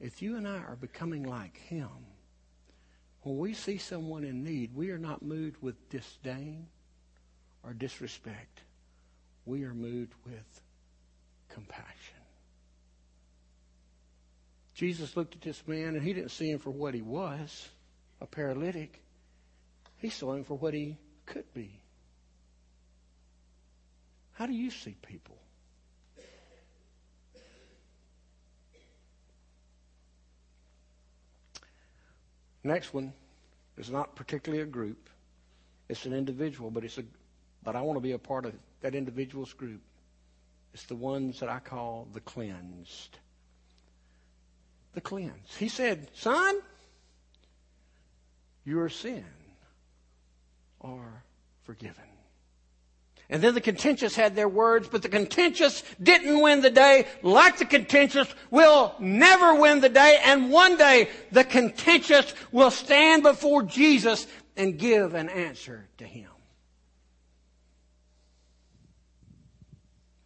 if 0.00 0.20
you 0.20 0.36
and 0.36 0.46
I 0.46 0.58
are 0.58 0.76
becoming 0.80 1.22
like 1.22 1.56
Him, 1.56 1.88
when 3.22 3.38
we 3.38 3.54
see 3.54 3.78
someone 3.78 4.24
in 4.24 4.42
need, 4.44 4.74
we 4.74 4.90
are 4.90 4.98
not 4.98 5.22
moved 5.22 5.56
with 5.62 5.88
disdain 5.88 6.66
or 7.62 7.72
disrespect. 7.72 8.62
We 9.44 9.64
are 9.64 9.74
moved 9.74 10.14
with 10.24 10.60
compassion. 11.48 12.16
Jesus 14.74 15.16
looked 15.16 15.34
at 15.34 15.40
this 15.40 15.62
man 15.66 15.96
and 15.96 16.02
he 16.02 16.12
didn't 16.12 16.30
see 16.30 16.50
him 16.50 16.58
for 16.58 16.70
what 16.70 16.92
he 16.92 17.02
was, 17.02 17.68
a 18.20 18.26
paralytic. 18.26 19.00
He 19.98 20.10
saw 20.10 20.34
him 20.34 20.44
for 20.44 20.58
what 20.58 20.74
he 20.74 20.96
could 21.24 21.52
be. 21.54 21.80
How 24.34 24.46
do 24.46 24.52
you 24.52 24.70
see 24.70 24.96
people? 25.02 25.38
Next 32.66 32.92
one 32.92 33.12
is 33.78 33.90
not 33.90 34.16
particularly 34.16 34.62
a 34.62 34.66
group. 34.66 35.08
It's 35.88 36.04
an 36.04 36.12
individual, 36.12 36.70
but 36.70 36.82
it's 36.82 36.98
a 36.98 37.04
but 37.62 37.76
I 37.76 37.80
want 37.80 37.96
to 37.96 38.00
be 38.00 38.12
a 38.12 38.18
part 38.18 38.44
of 38.44 38.54
that 38.80 38.94
individual's 38.94 39.52
group. 39.52 39.80
It's 40.74 40.84
the 40.84 40.94
ones 40.94 41.40
that 41.40 41.48
I 41.48 41.58
call 41.58 42.06
the 42.12 42.20
cleansed. 42.20 43.18
The 44.94 45.00
cleansed. 45.00 45.56
He 45.58 45.68
said, 45.68 46.08
Son, 46.14 46.60
your 48.64 48.88
sin 48.88 49.24
are 50.80 51.24
forgiven. 51.62 52.04
And 53.28 53.42
then 53.42 53.54
the 53.54 53.60
contentious 53.60 54.14
had 54.14 54.36
their 54.36 54.48
words, 54.48 54.88
but 54.88 55.02
the 55.02 55.08
contentious 55.08 55.82
didn't 56.00 56.40
win 56.40 56.60
the 56.60 56.70
day. 56.70 57.06
Like 57.22 57.58
the 57.58 57.64
contentious 57.64 58.32
will 58.50 58.94
never 59.00 59.60
win 59.60 59.80
the 59.80 59.88
day. 59.88 60.20
And 60.24 60.52
one 60.52 60.76
day 60.76 61.08
the 61.32 61.42
contentious 61.42 62.32
will 62.52 62.70
stand 62.70 63.24
before 63.24 63.64
Jesus 63.64 64.26
and 64.56 64.78
give 64.78 65.14
an 65.14 65.28
answer 65.28 65.88
to 65.98 66.04
him. 66.04 66.30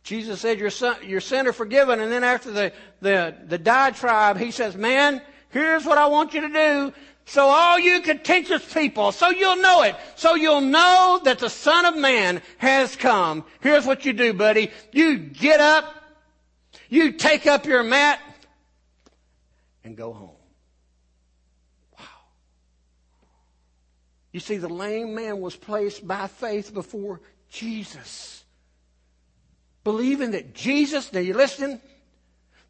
Jesus 0.02 0.40
said, 0.40 0.58
your, 0.58 0.70
son, 0.70 0.96
your 1.06 1.20
sin 1.20 1.46
are 1.46 1.52
forgiven. 1.52 2.00
And 2.00 2.10
then 2.10 2.24
after 2.24 2.50
the, 2.50 2.72
the, 3.00 3.34
the 3.46 3.58
diatribe, 3.58 4.38
he 4.38 4.50
says, 4.50 4.76
man, 4.76 5.22
here's 5.50 5.84
what 5.86 5.98
I 5.98 6.08
want 6.08 6.34
you 6.34 6.40
to 6.40 6.48
do. 6.48 6.92
So 7.30 7.46
all 7.46 7.78
you 7.78 8.00
contentious 8.00 8.74
people, 8.74 9.12
so 9.12 9.30
you'll 9.30 9.62
know 9.62 9.82
it. 9.82 9.94
So 10.16 10.34
you'll 10.34 10.62
know 10.62 11.20
that 11.22 11.38
the 11.38 11.48
Son 11.48 11.86
of 11.86 11.96
Man 11.96 12.42
has 12.58 12.96
come. 12.96 13.44
Here's 13.60 13.86
what 13.86 14.04
you 14.04 14.12
do, 14.12 14.32
buddy. 14.32 14.72
You 14.90 15.16
get 15.16 15.60
up, 15.60 15.94
you 16.88 17.12
take 17.12 17.46
up 17.46 17.66
your 17.66 17.84
mat, 17.84 18.18
and 19.84 19.96
go 19.96 20.12
home. 20.12 20.30
Wow. 21.96 22.04
You 24.32 24.40
see, 24.40 24.56
the 24.56 24.68
lame 24.68 25.14
man 25.14 25.38
was 25.40 25.54
placed 25.54 26.04
by 26.04 26.26
faith 26.26 26.74
before 26.74 27.20
Jesus. 27.48 28.42
Believing 29.84 30.32
that 30.32 30.52
Jesus, 30.52 31.12
now 31.12 31.20
you 31.20 31.34
listen, 31.34 31.80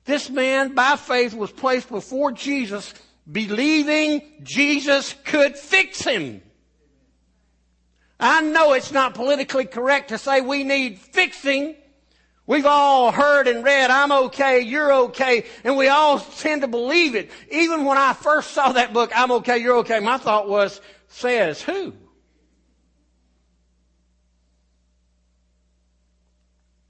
this 0.05 0.29
man 0.29 0.75
by 0.75 0.97
faith 0.97 1.33
was 1.33 1.51
placed 1.51 1.89
before 1.89 2.33
Jesus 2.33 2.93
believing 3.31 4.23
Jesus 4.43 5.15
could 5.25 5.57
fix 5.57 6.03
him. 6.03 6.43
I 8.19 8.43
know 8.43 8.73
it's 8.75 8.93
not 8.93 9.15
politically 9.15 9.65
correct 9.65 10.09
to 10.09 10.19
say 10.19 10.41
we 10.41 10.65
need 10.65 10.99
fixing. 10.99 11.75
We've 12.47 12.67
all 12.67 13.13
heard 13.13 13.47
and 13.47 13.65
read, 13.65 13.91
I'm 13.91 14.11
okay, 14.11 14.61
you're 14.61 14.93
okay, 14.93 15.47
and 15.63 15.77
we 15.77 15.89
all 15.89 16.19
tend 16.19 16.63
to 16.63 16.69
believe 16.69 17.15
it. 17.15 17.31
Even 17.51 17.85
when 17.85 17.97
I 17.97 18.13
first 18.13 18.51
saw 18.51 18.73
that 18.73 18.93
book, 18.93 19.13
I'm 19.15 19.31
okay, 19.33 19.59
you're 19.59 19.77
okay, 19.79 20.01
my 20.01 20.19
thought 20.19 20.49
was, 20.49 20.81
says 21.09 21.63
who? 21.63 21.95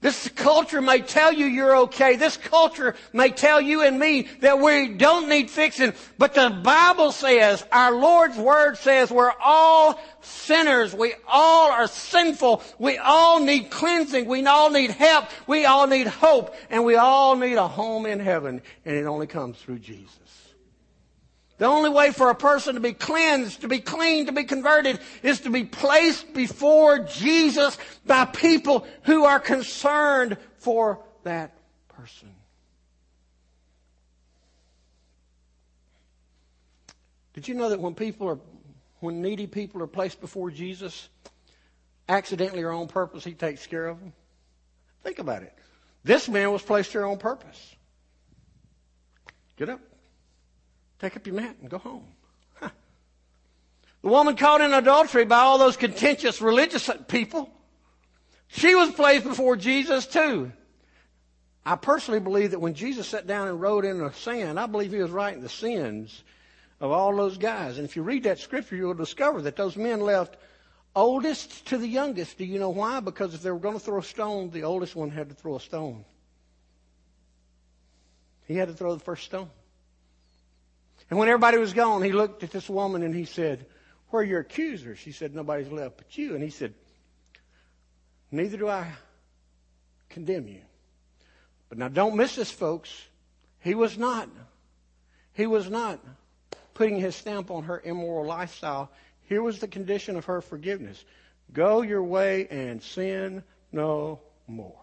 This 0.01 0.27
culture 0.29 0.81
may 0.81 1.01
tell 1.01 1.31
you 1.31 1.45
you're 1.45 1.77
okay. 1.77 2.15
This 2.15 2.35
culture 2.35 2.95
may 3.13 3.29
tell 3.29 3.61
you 3.61 3.83
and 3.83 3.99
me 3.99 4.23
that 4.39 4.59
we 4.59 4.87
don't 4.87 5.29
need 5.29 5.51
fixing. 5.51 5.93
But 6.17 6.33
the 6.33 6.49
Bible 6.49 7.11
says, 7.11 7.63
our 7.71 7.91
Lord's 7.91 8.35
Word 8.35 8.77
says 8.77 9.11
we're 9.11 9.33
all 9.43 9.99
sinners. 10.21 10.95
We 10.95 11.13
all 11.27 11.71
are 11.71 11.87
sinful. 11.87 12.63
We 12.79 12.97
all 12.97 13.41
need 13.41 13.69
cleansing. 13.69 14.25
We 14.25 14.43
all 14.47 14.71
need 14.71 14.89
help. 14.89 15.25
We 15.45 15.65
all 15.65 15.85
need 15.85 16.07
hope. 16.07 16.55
And 16.71 16.83
we 16.83 16.95
all 16.95 17.35
need 17.35 17.55
a 17.55 17.67
home 17.67 18.07
in 18.07 18.19
heaven. 18.19 18.63
And 18.85 18.95
it 18.95 19.05
only 19.05 19.27
comes 19.27 19.57
through 19.59 19.79
Jesus. 19.79 20.20
The 21.61 21.67
only 21.67 21.91
way 21.91 22.09
for 22.09 22.31
a 22.31 22.35
person 22.35 22.73
to 22.73 22.81
be 22.81 22.93
cleansed, 22.93 23.61
to 23.61 23.67
be 23.67 23.77
clean, 23.77 24.25
to 24.25 24.31
be 24.31 24.45
converted 24.45 24.99
is 25.21 25.41
to 25.41 25.51
be 25.51 25.63
placed 25.63 26.33
before 26.33 26.97
Jesus 26.97 27.77
by 28.03 28.25
people 28.25 28.87
who 29.03 29.25
are 29.25 29.39
concerned 29.39 30.39
for 30.57 31.03
that 31.21 31.55
person. 31.87 32.33
Did 37.35 37.47
you 37.47 37.53
know 37.53 37.69
that 37.69 37.79
when 37.79 37.93
people 37.93 38.27
are, 38.27 38.39
when 38.99 39.21
needy 39.21 39.45
people 39.45 39.83
are 39.83 39.87
placed 39.87 40.19
before 40.19 40.49
Jesus, 40.49 41.09
accidentally 42.09 42.63
or 42.63 42.71
on 42.71 42.87
purpose, 42.87 43.23
he 43.23 43.33
takes 43.33 43.67
care 43.67 43.85
of 43.85 43.99
them? 43.99 44.13
Think 45.03 45.19
about 45.19 45.43
it. 45.43 45.53
This 46.03 46.27
man 46.27 46.51
was 46.51 46.63
placed 46.63 46.91
here 46.91 47.05
on 47.05 47.19
purpose. 47.19 47.75
Get 49.57 49.69
up. 49.69 49.90
Take 51.01 51.17
up 51.17 51.25
your 51.25 51.35
mat 51.35 51.55
and 51.59 51.69
go 51.69 51.79
home. 51.79 52.05
The 52.61 54.07
woman 54.07 54.35
caught 54.35 54.61
in 54.61 54.71
adultery 54.71 55.25
by 55.25 55.39
all 55.39 55.57
those 55.57 55.75
contentious 55.75 56.41
religious 56.41 56.89
people, 57.07 57.49
she 58.47 58.75
was 58.75 58.91
placed 58.91 59.23
before 59.23 59.55
Jesus 59.55 60.05
too. 60.05 60.51
I 61.65 61.75
personally 61.75 62.19
believe 62.19 62.51
that 62.51 62.59
when 62.59 62.73
Jesus 62.73 63.07
sat 63.07 63.27
down 63.27 63.47
and 63.47 63.61
wrote 63.61 63.85
in 63.85 63.99
the 63.99 64.11
sand, 64.11 64.59
I 64.59 64.65
believe 64.65 64.91
he 64.91 64.97
was 64.97 65.11
writing 65.11 65.41
the 65.41 65.49
sins 65.49 66.23
of 66.79 66.91
all 66.91 67.15
those 67.15 67.37
guys. 67.37 67.77
And 67.77 67.85
if 67.85 67.95
you 67.95 68.03
read 68.03 68.23
that 68.23 68.39
scripture, 68.39 68.75
you'll 68.75 68.93
discover 68.93 69.41
that 69.43 69.55
those 69.55 69.77
men 69.77 70.01
left 70.01 70.37
oldest 70.95 71.67
to 71.67 71.77
the 71.77 71.87
youngest. 71.87 72.37
Do 72.37 72.45
you 72.45 72.59
know 72.59 72.71
why? 72.71 72.99
Because 72.99 73.33
if 73.33 73.41
they 73.43 73.51
were 73.51 73.59
going 73.59 73.75
to 73.77 73.83
throw 73.83 73.99
a 73.99 74.03
stone, 74.03 74.49
the 74.49 74.63
oldest 74.63 74.95
one 74.95 75.11
had 75.11 75.29
to 75.29 75.35
throw 75.35 75.55
a 75.55 75.59
stone. 75.59 76.05
He 78.47 78.55
had 78.55 78.67
to 78.67 78.73
throw 78.73 78.95
the 78.95 79.03
first 79.03 79.25
stone. 79.25 79.49
And 81.09 81.19
when 81.19 81.27
everybody 81.27 81.57
was 81.57 81.73
gone, 81.73 82.01
he 82.01 82.11
looked 82.11 82.43
at 82.43 82.51
this 82.51 82.69
woman 82.69 83.03
and 83.03 83.13
he 83.13 83.25
said, 83.25 83.65
Where 84.09 84.21
are 84.21 84.25
your 84.25 84.41
accusers? 84.41 84.99
She 84.99 85.11
said, 85.11 85.35
Nobody's 85.35 85.71
left 85.71 85.97
but 85.97 86.17
you. 86.17 86.35
And 86.35 86.43
he 86.43 86.49
said, 86.49 86.73
Neither 88.31 88.57
do 88.57 88.69
I 88.69 88.87
condemn 90.09 90.47
you. 90.47 90.61
But 91.69 91.77
now 91.77 91.87
don't 91.87 92.15
miss 92.15 92.35
this, 92.35 92.51
folks. 92.51 92.91
He 93.59 93.75
was 93.75 93.97
not, 93.97 94.29
he 95.33 95.45
was 95.45 95.69
not 95.69 95.99
putting 96.73 96.99
his 96.99 97.15
stamp 97.15 97.51
on 97.51 97.63
her 97.63 97.81
immoral 97.83 98.25
lifestyle. 98.25 98.91
Here 99.23 99.41
was 99.41 99.59
the 99.59 99.67
condition 99.67 100.17
of 100.17 100.25
her 100.25 100.41
forgiveness. 100.41 101.03
Go 101.53 101.81
your 101.81 102.03
way 102.03 102.47
and 102.49 102.81
sin 102.81 103.43
no 103.71 104.19
more. 104.47 104.80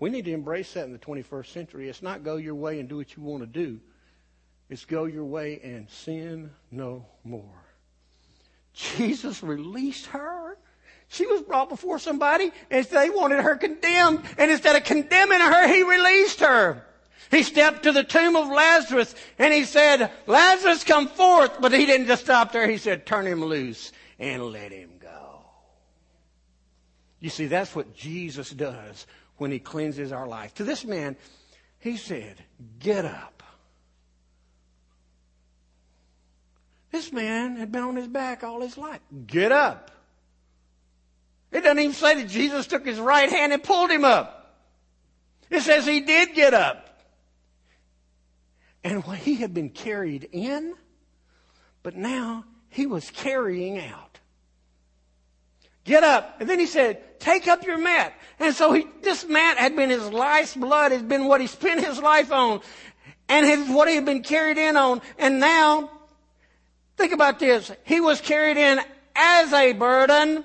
We 0.00 0.08
need 0.08 0.24
to 0.24 0.32
embrace 0.32 0.72
that 0.72 0.86
in 0.86 0.92
the 0.92 0.98
21st 0.98 1.46
century. 1.46 1.88
It's 1.88 2.02
not 2.02 2.24
go 2.24 2.36
your 2.36 2.54
way 2.54 2.80
and 2.80 2.88
do 2.88 2.96
what 2.96 3.14
you 3.14 3.22
want 3.22 3.42
to 3.42 3.46
do. 3.46 3.78
It's 4.70 4.86
go 4.86 5.04
your 5.04 5.26
way 5.26 5.60
and 5.62 5.88
sin 5.90 6.50
no 6.70 7.04
more. 7.22 7.64
Jesus 8.72 9.42
released 9.42 10.06
her. 10.06 10.56
She 11.08 11.26
was 11.26 11.42
brought 11.42 11.68
before 11.68 11.98
somebody 11.98 12.50
and 12.70 12.86
they 12.86 13.10
wanted 13.10 13.40
her 13.40 13.56
condemned. 13.56 14.22
And 14.38 14.50
instead 14.50 14.74
of 14.74 14.84
condemning 14.84 15.40
her, 15.40 15.68
he 15.68 15.82
released 15.82 16.40
her. 16.40 16.82
He 17.30 17.42
stepped 17.42 17.82
to 17.82 17.92
the 17.92 18.04
tomb 18.04 18.36
of 18.36 18.48
Lazarus 18.48 19.14
and 19.38 19.52
he 19.52 19.64
said, 19.64 20.10
Lazarus 20.26 20.82
come 20.82 21.08
forth. 21.08 21.60
But 21.60 21.72
he 21.72 21.84
didn't 21.84 22.06
just 22.06 22.24
stop 22.24 22.52
there. 22.52 22.70
He 22.70 22.78
said, 22.78 23.04
turn 23.04 23.26
him 23.26 23.44
loose 23.44 23.92
and 24.18 24.44
let 24.44 24.72
him 24.72 24.92
go. 24.98 25.42
You 27.18 27.28
see, 27.28 27.48
that's 27.48 27.74
what 27.74 27.94
Jesus 27.94 28.48
does 28.50 29.06
when 29.40 29.50
he 29.50 29.58
cleanses 29.58 30.12
our 30.12 30.26
life. 30.26 30.54
To 30.56 30.64
this 30.64 30.84
man, 30.84 31.16
he 31.78 31.96
said, 31.96 32.36
Get 32.78 33.06
up. 33.06 33.42
This 36.92 37.10
man 37.10 37.56
had 37.56 37.72
been 37.72 37.82
on 37.82 37.96
his 37.96 38.06
back 38.06 38.44
all 38.44 38.60
his 38.60 38.76
life. 38.76 39.00
Get 39.26 39.50
up. 39.50 39.90
It 41.52 41.62
doesn't 41.62 41.78
even 41.78 41.94
say 41.94 42.16
that 42.16 42.28
Jesus 42.28 42.66
took 42.66 42.84
his 42.84 43.00
right 43.00 43.30
hand 43.30 43.54
and 43.54 43.62
pulled 43.62 43.90
him 43.90 44.04
up. 44.04 44.58
It 45.48 45.62
says 45.62 45.86
he 45.86 46.00
did 46.00 46.34
get 46.34 46.52
up. 46.52 47.02
And 48.84 49.04
what 49.04 49.18
he 49.18 49.36
had 49.36 49.54
been 49.54 49.70
carried 49.70 50.28
in, 50.32 50.74
but 51.82 51.96
now 51.96 52.44
he 52.68 52.84
was 52.84 53.10
carrying 53.10 53.78
out. 53.78 54.09
Get 55.84 56.04
up. 56.04 56.36
And 56.40 56.48
then 56.48 56.58
he 56.58 56.66
said, 56.66 57.20
take 57.20 57.46
up 57.46 57.64
your 57.64 57.78
mat. 57.78 58.14
And 58.38 58.54
so 58.54 58.72
he, 58.72 58.86
this 59.02 59.26
mat 59.26 59.58
had 59.58 59.76
been 59.76 59.90
his 59.90 60.10
life's 60.10 60.56
blood, 60.56 60.92
had 60.92 61.08
been 61.08 61.26
what 61.26 61.40
he 61.40 61.46
spent 61.46 61.84
his 61.84 62.00
life 62.00 62.32
on, 62.32 62.60
and 63.28 63.46
his, 63.46 63.68
what 63.68 63.88
he 63.88 63.94
had 63.94 64.04
been 64.04 64.22
carried 64.22 64.58
in 64.58 64.76
on. 64.76 65.00
And 65.18 65.38
now, 65.38 65.90
think 66.96 67.12
about 67.12 67.38
this. 67.38 67.70
He 67.84 68.00
was 68.00 68.20
carried 68.20 68.56
in 68.56 68.80
as 69.14 69.52
a 69.52 69.72
burden, 69.72 70.44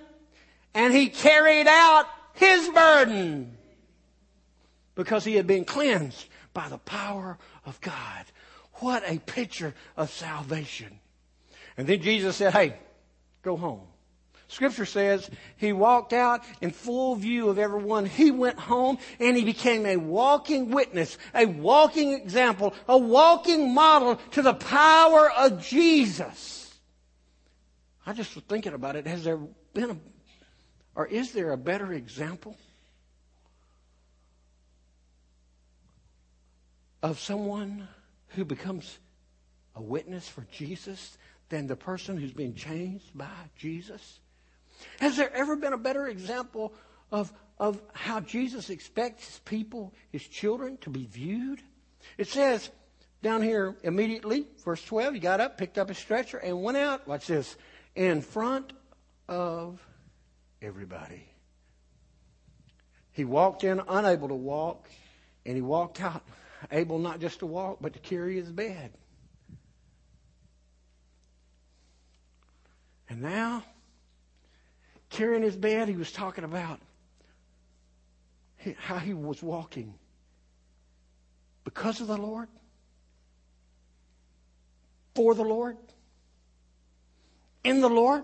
and 0.73 0.93
he 0.93 1.09
carried 1.09 1.67
out 1.67 2.05
his 2.33 2.69
burden. 2.69 3.57
Because 4.93 5.25
he 5.25 5.35
had 5.35 5.47
been 5.47 5.65
cleansed 5.65 6.25
by 6.53 6.69
the 6.69 6.77
power 6.77 7.37
of 7.65 7.79
God. 7.81 8.25
What 8.75 9.03
a 9.05 9.19
picture 9.19 9.73
of 9.97 10.09
salvation. 10.09 10.99
And 11.77 11.87
then 11.87 12.01
Jesus 12.01 12.35
said, 12.35 12.53
Hey, 12.53 12.77
go 13.41 13.57
home. 13.57 13.81
Scripture 14.55 14.85
says 14.85 15.29
he 15.57 15.73
walked 15.73 16.13
out 16.13 16.45
in 16.61 16.71
full 16.71 17.15
view 17.15 17.49
of 17.49 17.59
everyone. 17.59 18.05
He 18.05 18.31
went 18.31 18.57
home 18.57 18.99
and 19.19 19.35
he 19.35 19.43
became 19.43 19.85
a 19.85 19.97
walking 19.97 20.71
witness, 20.71 21.17
a 21.33 21.45
walking 21.45 22.13
example, 22.13 22.73
a 22.87 22.97
walking 22.97 23.73
model 23.73 24.15
to 24.31 24.41
the 24.41 24.53
power 24.53 25.29
of 25.29 25.61
Jesus. 25.61 26.73
I 28.05 28.13
just 28.13 28.33
was 28.33 28.45
thinking 28.45 28.73
about 28.73 28.95
it. 28.95 29.05
Has 29.07 29.25
there 29.25 29.39
been 29.73 29.91
a, 29.91 29.97
or 30.95 31.05
is 31.05 31.33
there 31.33 31.51
a 31.51 31.57
better 31.57 31.91
example 31.91 32.55
of 37.03 37.19
someone 37.19 37.89
who 38.29 38.45
becomes 38.45 38.99
a 39.75 39.81
witness 39.81 40.29
for 40.29 40.47
Jesus 40.49 41.17
than 41.49 41.67
the 41.67 41.75
person 41.75 42.15
who's 42.17 42.31
been 42.31 42.55
changed 42.55 43.17
by 43.17 43.27
Jesus? 43.57 44.21
Has 44.99 45.17
there 45.17 45.33
ever 45.33 45.55
been 45.55 45.73
a 45.73 45.77
better 45.77 46.07
example 46.07 46.73
of, 47.11 47.31
of 47.59 47.81
how 47.93 48.19
Jesus 48.19 48.69
expects 48.69 49.25
his 49.25 49.39
people, 49.39 49.93
his 50.11 50.27
children, 50.27 50.77
to 50.81 50.89
be 50.89 51.05
viewed? 51.05 51.61
It 52.17 52.27
says 52.27 52.69
down 53.21 53.41
here 53.41 53.75
immediately, 53.83 54.47
verse 54.63 54.83
12, 54.83 55.15
he 55.15 55.19
got 55.19 55.39
up, 55.39 55.57
picked 55.57 55.77
up 55.77 55.89
his 55.89 55.97
stretcher, 55.97 56.37
and 56.37 56.61
went 56.61 56.77
out, 56.77 57.07
watch 57.07 57.27
this, 57.27 57.55
in 57.95 58.21
front 58.21 58.73
of 59.27 59.85
everybody. 60.61 61.27
He 63.11 63.25
walked 63.25 63.63
in 63.63 63.81
unable 63.87 64.27
to 64.27 64.35
walk, 64.35 64.87
and 65.45 65.55
he 65.55 65.61
walked 65.61 66.01
out 66.01 66.23
able 66.71 66.99
not 66.99 67.19
just 67.19 67.39
to 67.39 67.45
walk, 67.45 67.77
but 67.81 67.93
to 67.93 67.99
carry 67.99 68.35
his 68.35 68.51
bed. 68.51 68.91
And 73.09 73.21
now, 73.21 73.63
carrying 75.09 75.43
his 75.43 75.55
bed, 75.55 75.87
he 75.87 75.95
was 75.95 76.11
talking 76.11 76.43
about 76.43 76.79
how 78.77 78.97
he 78.97 79.13
was 79.13 79.43
walking 79.43 79.93
because 81.63 81.99
of 81.99 82.07
the 82.07 82.17
Lord, 82.17 82.47
for 85.13 85.33
the 85.35 85.43
Lord, 85.43 85.77
in 87.63 87.81
the 87.81 87.89
Lord. 87.89 88.23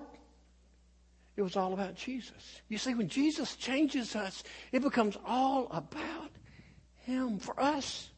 It 1.38 1.44
was 1.44 1.56
all 1.56 1.74
about 1.74 1.96
Jesus. 1.96 2.62
You 2.68 2.78
see, 2.78 2.94
when 2.94 3.08
Jesus 3.08 3.56
changes 3.56 4.16
us, 4.16 4.44
it 4.72 4.82
becomes 4.82 5.18
all 5.26 5.68
about 5.72 6.30
Him. 6.98 7.40
For 7.40 7.60
us, 7.60 8.10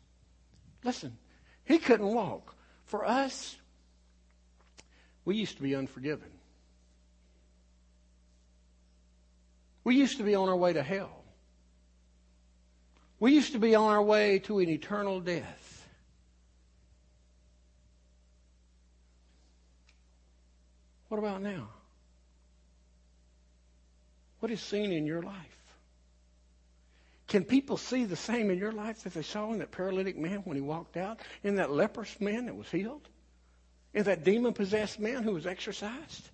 listen, 0.84 1.16
He 1.64 1.78
couldn't 1.78 2.08
walk. 2.08 2.56
For 2.86 3.06
us, 3.06 3.56
we 5.26 5.38
used 5.38 5.58
to 5.58 5.64
be 5.64 5.76
unforgiven. 5.76 6.33
We 9.84 9.96
used 9.96 10.18
to 10.18 10.24
be 10.24 10.36
on 10.36 10.50
our 10.50 10.56
way 10.56 10.74
to 10.74 10.84
hell. 10.84 11.24
We 13.20 13.34
used 13.34 13.54
to 13.54 13.60
be 13.60 13.76
on 13.76 13.90
our 13.90 14.04
way 14.04 14.40
to 14.40 14.60
an 14.60 14.70
eternal 14.70 15.20
death. 15.20 15.88
What 21.10 21.20
about 21.20 21.42
now? 21.42 21.70
What 24.40 24.52
is 24.52 24.62
seen 24.62 24.92
in 24.92 25.06
your 25.06 25.22
life? 25.22 25.36
Can 27.28 27.46
people 27.46 27.78
see 27.78 28.06
the 28.06 28.16
same 28.16 28.52
in 28.52 28.58
your 28.58 28.72
life 28.72 29.04
that 29.04 29.14
they 29.14 29.22
saw 29.22 29.52
in 29.54 29.60
that 29.60 29.72
paralytic 29.72 30.18
man 30.18 30.40
when 30.40 30.56
he 30.56 30.62
walked 30.62 30.98
out? 30.98 31.20
In 31.44 31.56
that 31.56 31.72
leprous 31.72 32.20
man 32.20 32.48
that 32.48 32.56
was 32.56 32.70
healed? 32.70 33.08
In 33.94 34.04
that 34.04 34.24
demon 34.24 34.54
possessed 34.54 35.00
man 35.00 35.24
who 35.24 35.32
was 35.34 35.48
exorcised? 35.48 36.30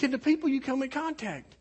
Can 0.00 0.10
the 0.10 0.18
people 0.18 0.48
you 0.48 0.62
come 0.62 0.82
in 0.82 0.88
contact, 0.88 1.56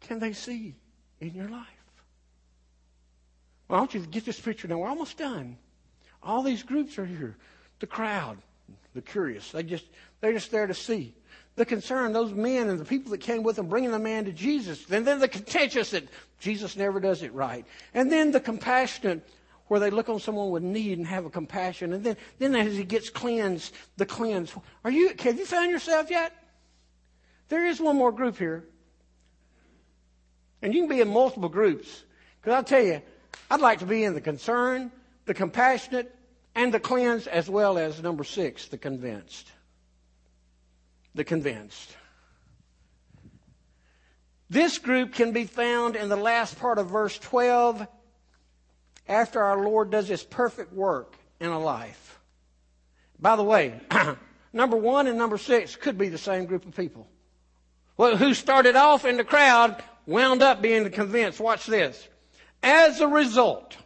can 0.00 0.18
they 0.18 0.32
see 0.32 0.74
in 1.20 1.32
your 1.34 1.48
life? 1.48 1.68
Well, 3.68 3.76
I 3.76 3.80
want 3.82 3.94
you 3.94 4.00
to 4.00 4.08
get 4.08 4.24
this 4.24 4.40
picture 4.40 4.66
now. 4.66 4.78
We're 4.78 4.88
almost 4.88 5.16
done. 5.16 5.56
All 6.20 6.42
these 6.42 6.64
groups 6.64 6.98
are 6.98 7.06
here. 7.06 7.36
The 7.78 7.86
crowd, 7.86 8.38
the 8.92 9.02
curious, 9.02 9.52
they 9.52 9.62
just 9.62 9.84
they're 10.20 10.32
just 10.32 10.50
there 10.50 10.66
to 10.66 10.74
see. 10.74 11.14
The 11.54 11.64
concern, 11.64 12.12
those 12.12 12.32
men 12.32 12.68
and 12.68 12.80
the 12.80 12.84
people 12.84 13.12
that 13.12 13.20
came 13.20 13.44
with 13.44 13.54
them, 13.54 13.68
bringing 13.68 13.92
the 13.92 14.00
man 14.00 14.24
to 14.24 14.32
Jesus. 14.32 14.84
And 14.90 15.06
then 15.06 15.20
the 15.20 15.28
contentious 15.28 15.92
that 15.92 16.08
Jesus 16.40 16.76
never 16.76 16.98
does 16.98 17.22
it 17.22 17.32
right. 17.32 17.64
And 17.94 18.10
then 18.10 18.32
the 18.32 18.40
compassionate 18.40 19.24
where 19.68 19.80
they 19.80 19.90
look 19.90 20.08
on 20.08 20.20
someone 20.20 20.50
with 20.50 20.62
need 20.62 20.98
and 20.98 21.06
have 21.06 21.24
a 21.24 21.30
compassion. 21.30 21.92
And 21.92 22.04
then, 22.04 22.16
then 22.38 22.54
as 22.54 22.76
he 22.76 22.84
gets 22.84 23.08
cleansed, 23.10 23.72
the 23.96 24.06
cleanse. 24.06 24.54
Are 24.84 24.90
you, 24.90 25.14
have 25.18 25.38
you 25.38 25.46
found 25.46 25.70
yourself 25.70 26.10
yet? 26.10 26.32
There 27.48 27.66
is 27.66 27.80
one 27.80 27.96
more 27.96 28.12
group 28.12 28.36
here. 28.36 28.64
And 30.62 30.74
you 30.74 30.82
can 30.82 30.90
be 30.90 31.00
in 31.00 31.08
multiple 31.08 31.48
groups. 31.48 32.04
Because 32.40 32.54
I'll 32.54 32.64
tell 32.64 32.82
you, 32.82 33.02
I'd 33.50 33.60
like 33.60 33.78
to 33.80 33.86
be 33.86 34.04
in 34.04 34.14
the 34.14 34.20
concern, 34.20 34.90
the 35.24 35.34
compassionate, 35.34 36.14
and 36.54 36.72
the 36.72 36.80
cleansed, 36.80 37.26
as 37.26 37.48
well 37.48 37.78
as 37.78 38.02
number 38.02 38.24
six, 38.24 38.68
the 38.68 38.78
convinced. 38.78 39.50
The 41.14 41.24
convinced. 41.24 41.96
This 44.50 44.78
group 44.78 45.14
can 45.14 45.32
be 45.32 45.44
found 45.44 45.96
in 45.96 46.08
the 46.08 46.16
last 46.16 46.58
part 46.58 46.78
of 46.78 46.90
verse 46.90 47.18
12 47.18 47.86
after 49.08 49.42
our 49.42 49.62
Lord 49.62 49.90
does 49.90 50.08
his 50.08 50.22
perfect 50.22 50.72
work 50.72 51.16
in 51.40 51.50
a 51.50 51.58
life. 51.58 52.18
By 53.18 53.36
the 53.36 53.42
way, 53.42 53.80
number 54.52 54.76
one 54.76 55.06
and 55.06 55.18
number 55.18 55.38
six 55.38 55.76
could 55.76 55.98
be 55.98 56.08
the 56.08 56.18
same 56.18 56.46
group 56.46 56.66
of 56.66 56.76
people. 56.76 57.06
Well, 57.96 58.16
who 58.16 58.34
started 58.34 58.76
off 58.76 59.04
in 59.04 59.16
the 59.16 59.24
crowd 59.24 59.82
wound 60.06 60.42
up 60.42 60.60
being 60.60 60.88
convinced. 60.90 61.40
Watch 61.40 61.66
this. 61.66 62.08
As 62.62 63.00
a 63.00 63.08
result, 63.08 63.76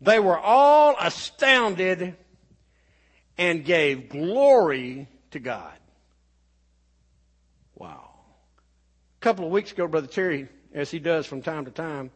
they 0.00 0.18
were 0.18 0.38
all 0.38 0.96
astounded 1.00 2.16
and 3.38 3.64
gave 3.64 4.08
glory 4.08 5.08
to 5.30 5.38
God. 5.38 5.72
Wow. 7.74 8.10
A 9.20 9.24
couple 9.24 9.46
of 9.46 9.52
weeks 9.52 9.72
ago, 9.72 9.86
Brother 9.86 10.06
Terry, 10.06 10.48
as 10.74 10.90
he 10.90 10.98
does 10.98 11.26
from 11.26 11.42
time 11.42 11.64
to 11.64 11.70
time, 11.70 12.10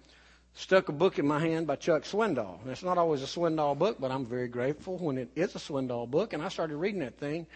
stuck 0.57 0.88
a 0.88 0.92
book 0.92 1.19
in 1.19 1.27
my 1.27 1.38
hand 1.38 1.66
by 1.66 1.77
Chuck 1.77 2.05
Swindoll. 2.05 2.61
And 2.62 2.71
it's 2.71 2.83
not 2.83 2.97
always 2.97 3.23
a 3.23 3.27
Swindoll 3.27 3.79
book, 3.79 3.99
but 4.01 4.11
I'm 4.11 4.25
very 4.25 4.49
grateful 4.49 4.97
when 4.97 5.19
it 5.19 5.29
is 5.37 5.55
a 5.55 5.59
Swindoll 5.59 6.11
book. 6.11 6.33
And 6.33 6.42
I 6.42 6.49
started 6.49 6.77
reading 6.77 7.01
that 7.01 7.19
thing. 7.19 7.47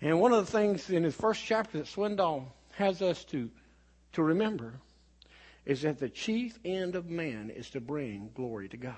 And 0.00 0.18
one 0.18 0.32
of 0.32 0.44
the 0.44 0.50
things 0.50 0.88
in 0.88 1.04
his 1.04 1.14
first 1.14 1.44
chapter 1.44 1.78
that 1.78 1.86
Swindoll 1.86 2.46
has 2.72 3.02
us 3.02 3.22
to, 3.26 3.50
to 4.14 4.22
remember 4.22 4.72
is 5.66 5.82
that 5.82 6.00
the 6.00 6.08
chief 6.08 6.58
end 6.64 6.96
of 6.96 7.08
man 7.10 7.50
is 7.50 7.68
to 7.70 7.80
bring 7.80 8.30
glory 8.34 8.68
to 8.70 8.78
God. 8.78 8.94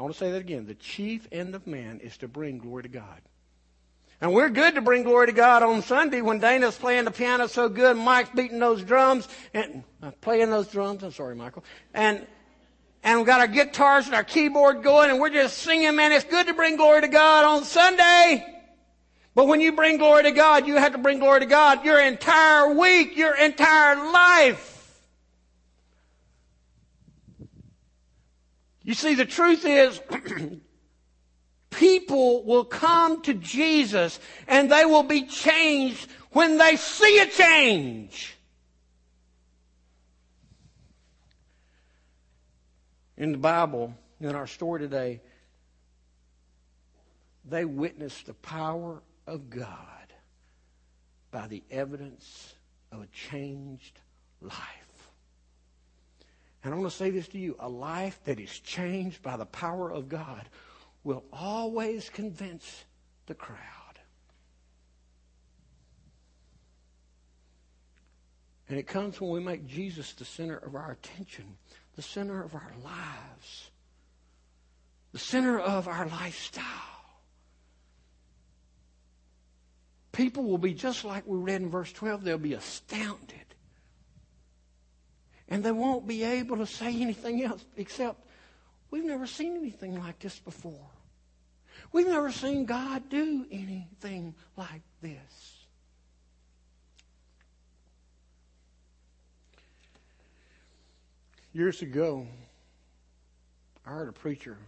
I 0.00 0.02
want 0.02 0.14
to 0.14 0.18
say 0.18 0.32
that 0.32 0.40
again. 0.40 0.66
The 0.66 0.74
chief 0.74 1.28
end 1.30 1.54
of 1.54 1.66
man 1.66 2.00
is 2.00 2.16
to 2.16 2.28
bring 2.28 2.58
glory 2.58 2.82
to 2.84 2.88
God. 2.88 3.20
And 4.24 4.32
we're 4.32 4.48
good 4.48 4.76
to 4.76 4.80
bring 4.80 5.02
glory 5.02 5.26
to 5.26 5.34
God 5.34 5.62
on 5.62 5.82
Sunday 5.82 6.22
when 6.22 6.38
Dana's 6.38 6.78
playing 6.78 7.04
the 7.04 7.10
piano 7.10 7.46
so 7.46 7.68
good, 7.68 7.94
Mike's 7.94 8.30
beating 8.30 8.58
those 8.58 8.82
drums 8.82 9.28
and 9.52 9.84
uh, 10.02 10.12
playing 10.22 10.48
those 10.48 10.66
drums. 10.66 11.02
I'm 11.02 11.12
sorry, 11.12 11.36
Michael. 11.36 11.62
And 11.92 12.26
and 13.02 13.18
we've 13.18 13.26
got 13.26 13.40
our 13.40 13.46
guitars 13.46 14.06
and 14.06 14.14
our 14.14 14.24
keyboard 14.24 14.82
going 14.82 15.10
and 15.10 15.20
we're 15.20 15.28
just 15.28 15.58
singing, 15.58 15.94
man. 15.94 16.10
It's 16.10 16.24
good 16.24 16.46
to 16.46 16.54
bring 16.54 16.76
glory 16.76 17.02
to 17.02 17.08
God 17.08 17.44
on 17.44 17.64
Sunday. 17.64 18.62
But 19.34 19.46
when 19.46 19.60
you 19.60 19.72
bring 19.72 19.98
glory 19.98 20.22
to 20.22 20.32
God, 20.32 20.66
you 20.66 20.76
have 20.76 20.92
to 20.92 20.98
bring 20.98 21.18
glory 21.18 21.40
to 21.40 21.46
God 21.46 21.84
your 21.84 22.00
entire 22.00 22.72
week, 22.72 23.18
your 23.18 23.36
entire 23.36 24.10
life. 24.10 25.02
You 28.84 28.94
see, 28.94 29.16
the 29.16 29.26
truth 29.26 29.66
is, 29.66 30.00
people 31.78 32.42
will 32.44 32.64
come 32.64 33.22
to 33.22 33.34
Jesus 33.34 34.18
and 34.46 34.70
they 34.70 34.84
will 34.84 35.02
be 35.02 35.22
changed 35.22 36.08
when 36.32 36.58
they 36.58 36.76
see 36.76 37.18
a 37.18 37.26
change. 37.26 38.36
In 43.16 43.32
the 43.32 43.38
Bible, 43.38 43.94
in 44.20 44.34
our 44.34 44.46
story 44.46 44.80
today, 44.80 45.20
they 47.44 47.64
witnessed 47.64 48.26
the 48.26 48.34
power 48.34 49.02
of 49.26 49.50
God 49.50 49.68
by 51.30 51.46
the 51.46 51.62
evidence 51.70 52.54
of 52.90 53.02
a 53.02 53.06
changed 53.06 54.00
life. 54.40 55.10
And 56.64 56.72
I 56.72 56.76
want 56.78 56.90
to 56.90 56.96
say 56.96 57.10
this 57.10 57.28
to 57.28 57.38
you 57.38 57.56
a 57.58 57.68
life 57.68 58.18
that 58.24 58.40
is 58.40 58.58
changed 58.60 59.22
by 59.22 59.36
the 59.36 59.46
power 59.46 59.92
of 59.92 60.08
God 60.08 60.48
will 61.04 61.24
always 61.32 62.08
convince 62.08 62.84
the 63.26 63.34
crowd. 63.34 63.58
And 68.68 68.78
it 68.78 68.86
comes 68.86 69.20
when 69.20 69.30
we 69.30 69.40
make 69.40 69.66
Jesus 69.66 70.14
the 70.14 70.24
center 70.24 70.56
of 70.56 70.74
our 70.74 70.92
attention, 70.92 71.44
the 71.96 72.02
center 72.02 72.42
of 72.42 72.54
our 72.54 72.72
lives, 72.82 73.70
the 75.12 75.18
center 75.18 75.60
of 75.60 75.86
our 75.86 76.06
lifestyle. 76.06 76.64
People 80.12 80.44
will 80.44 80.58
be 80.58 80.72
just 80.72 81.04
like 81.04 81.26
we 81.26 81.36
read 81.36 81.60
in 81.60 81.70
verse 81.70 81.92
12, 81.92 82.24
they'll 82.24 82.38
be 82.38 82.54
astounded. 82.54 83.38
And 85.48 85.62
they 85.62 85.72
won't 85.72 86.06
be 86.06 86.22
able 86.22 86.56
to 86.56 86.66
say 86.66 87.00
anything 87.00 87.42
else 87.42 87.64
except, 87.76 88.26
we've 88.90 89.04
never 89.04 89.26
seen 89.26 89.56
anything 89.56 89.98
like 90.00 90.20
this 90.20 90.38
before. 90.38 90.93
We've 91.94 92.08
never 92.08 92.32
seen 92.32 92.64
God 92.64 93.08
do 93.08 93.46
anything 93.52 94.34
like 94.56 94.82
this. 95.00 95.64
Years 101.52 101.82
ago, 101.82 102.26
I 103.86 103.90
heard 103.90 104.08
a 104.08 104.12
preacher 104.12 104.58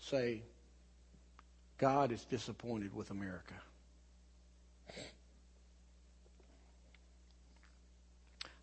say, 0.00 0.42
God 1.78 2.10
is 2.10 2.24
disappointed 2.24 2.92
with 2.92 3.12
America. 3.12 3.54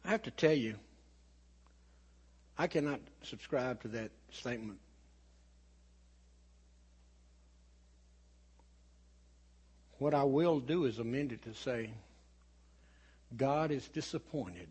I 0.03 0.09
have 0.09 0.23
to 0.23 0.31
tell 0.31 0.51
you, 0.51 0.75
I 2.57 2.67
cannot 2.67 2.99
subscribe 3.23 3.81
to 3.83 3.87
that 3.87 4.11
statement. 4.33 4.79
What 9.99 10.13
I 10.13 10.23
will 10.23 10.59
do 10.59 10.85
is 10.85 10.97
amend 10.97 11.33
it 11.33 11.43
to 11.43 11.53
say, 11.53 11.91
God 13.35 13.69
is 13.69 13.87
disappointed 13.89 14.69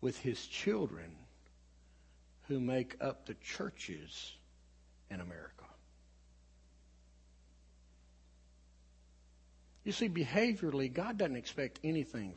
with 0.00 0.18
his 0.18 0.46
children 0.46 1.10
who 2.48 2.60
make 2.60 2.96
up 3.00 3.26
the 3.26 3.34
churches 3.34 4.32
in 5.10 5.20
America. 5.20 5.64
You 9.84 9.92
see, 9.92 10.08
behaviorally, 10.08 10.92
God 10.92 11.16
doesn't 11.16 11.36
expect 11.36 11.80
anything 11.82 12.34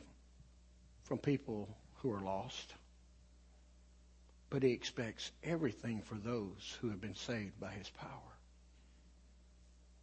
from 1.02 1.18
people 1.18 1.68
who 1.96 2.10
are 2.12 2.22
lost, 2.22 2.74
but 4.50 4.62
He 4.62 4.70
expects 4.70 5.30
everything 5.42 6.00
for 6.00 6.14
those 6.14 6.76
who 6.80 6.88
have 6.88 7.00
been 7.00 7.14
saved 7.14 7.60
by 7.60 7.70
His 7.72 7.90
power. 7.90 8.33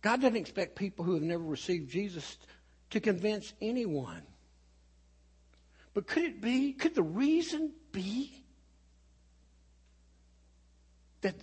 God 0.01 0.21
doesn't 0.21 0.35
expect 0.37 0.75
people 0.75 1.05
who 1.05 1.13
have 1.13 1.23
never 1.23 1.43
received 1.43 1.89
Jesus 1.89 2.37
to 2.89 2.99
convince 2.99 3.53
anyone 3.61 4.23
but 5.93 6.07
could 6.07 6.23
it 6.23 6.41
be, 6.41 6.73
could 6.73 6.95
the 6.95 7.03
reason 7.03 7.71
be 7.91 8.43
that 11.21 11.35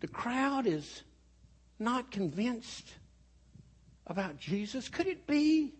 the 0.00 0.08
crowd 0.08 0.66
is 0.66 1.02
not 1.78 2.10
convinced 2.10 2.94
about 4.06 4.38
Jesus? 4.38 4.88
Could 4.88 5.06
it 5.06 5.26
be 5.26 5.74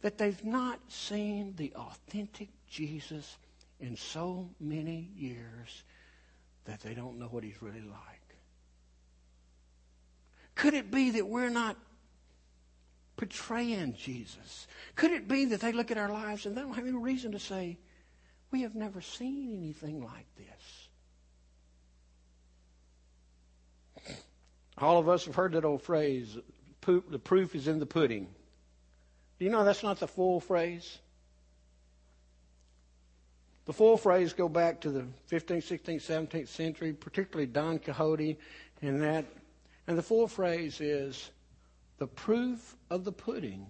that 0.00 0.16
they've 0.16 0.44
not 0.44 0.80
seen 0.88 1.54
the 1.56 1.74
authentic 1.74 2.48
Jesus 2.66 3.36
in 3.78 3.96
so 3.96 4.48
many 4.58 5.10
years 5.14 5.84
that 6.64 6.80
they 6.80 6.94
don't 6.94 7.18
know 7.18 7.26
what 7.26 7.44
he's 7.44 7.60
really 7.60 7.82
like? 7.82 8.17
Could 10.58 10.74
it 10.74 10.90
be 10.90 11.10
that 11.12 11.28
we're 11.28 11.48
not 11.50 11.76
portraying 13.16 13.94
Jesus? 13.94 14.66
Could 14.96 15.12
it 15.12 15.28
be 15.28 15.44
that 15.46 15.60
they 15.60 15.70
look 15.70 15.92
at 15.92 15.98
our 15.98 16.10
lives 16.10 16.46
and 16.46 16.56
they 16.56 16.60
don't 16.62 16.74
have 16.74 16.84
any 16.84 16.96
reason 16.96 17.30
to 17.30 17.38
say, 17.38 17.78
we 18.50 18.62
have 18.62 18.74
never 18.74 19.00
seen 19.00 19.56
anything 19.56 20.02
like 20.02 20.26
this? 20.36 20.88
All 24.78 24.98
of 24.98 25.08
us 25.08 25.26
have 25.26 25.36
heard 25.36 25.52
that 25.52 25.64
old 25.64 25.80
phrase, 25.80 26.36
the 26.80 27.20
proof 27.20 27.54
is 27.54 27.68
in 27.68 27.78
the 27.78 27.86
pudding. 27.86 28.26
Do 29.38 29.44
you 29.44 29.52
know 29.52 29.62
that's 29.62 29.84
not 29.84 30.00
the 30.00 30.08
full 30.08 30.40
phrase? 30.40 30.98
The 33.66 33.72
full 33.72 33.96
phrase 33.96 34.32
go 34.32 34.48
back 34.48 34.80
to 34.80 34.90
the 34.90 35.04
15th, 35.30 35.80
16th, 35.80 36.02
17th 36.04 36.48
century, 36.48 36.92
particularly 36.92 37.46
Don 37.46 37.78
Quixote 37.78 38.36
and 38.82 39.00
that. 39.02 39.24
And 39.88 39.96
the 39.96 40.02
full 40.02 40.28
phrase 40.28 40.82
is 40.82 41.30
the 41.96 42.06
proof 42.06 42.76
of 42.90 43.04
the 43.04 43.12
pudding 43.12 43.66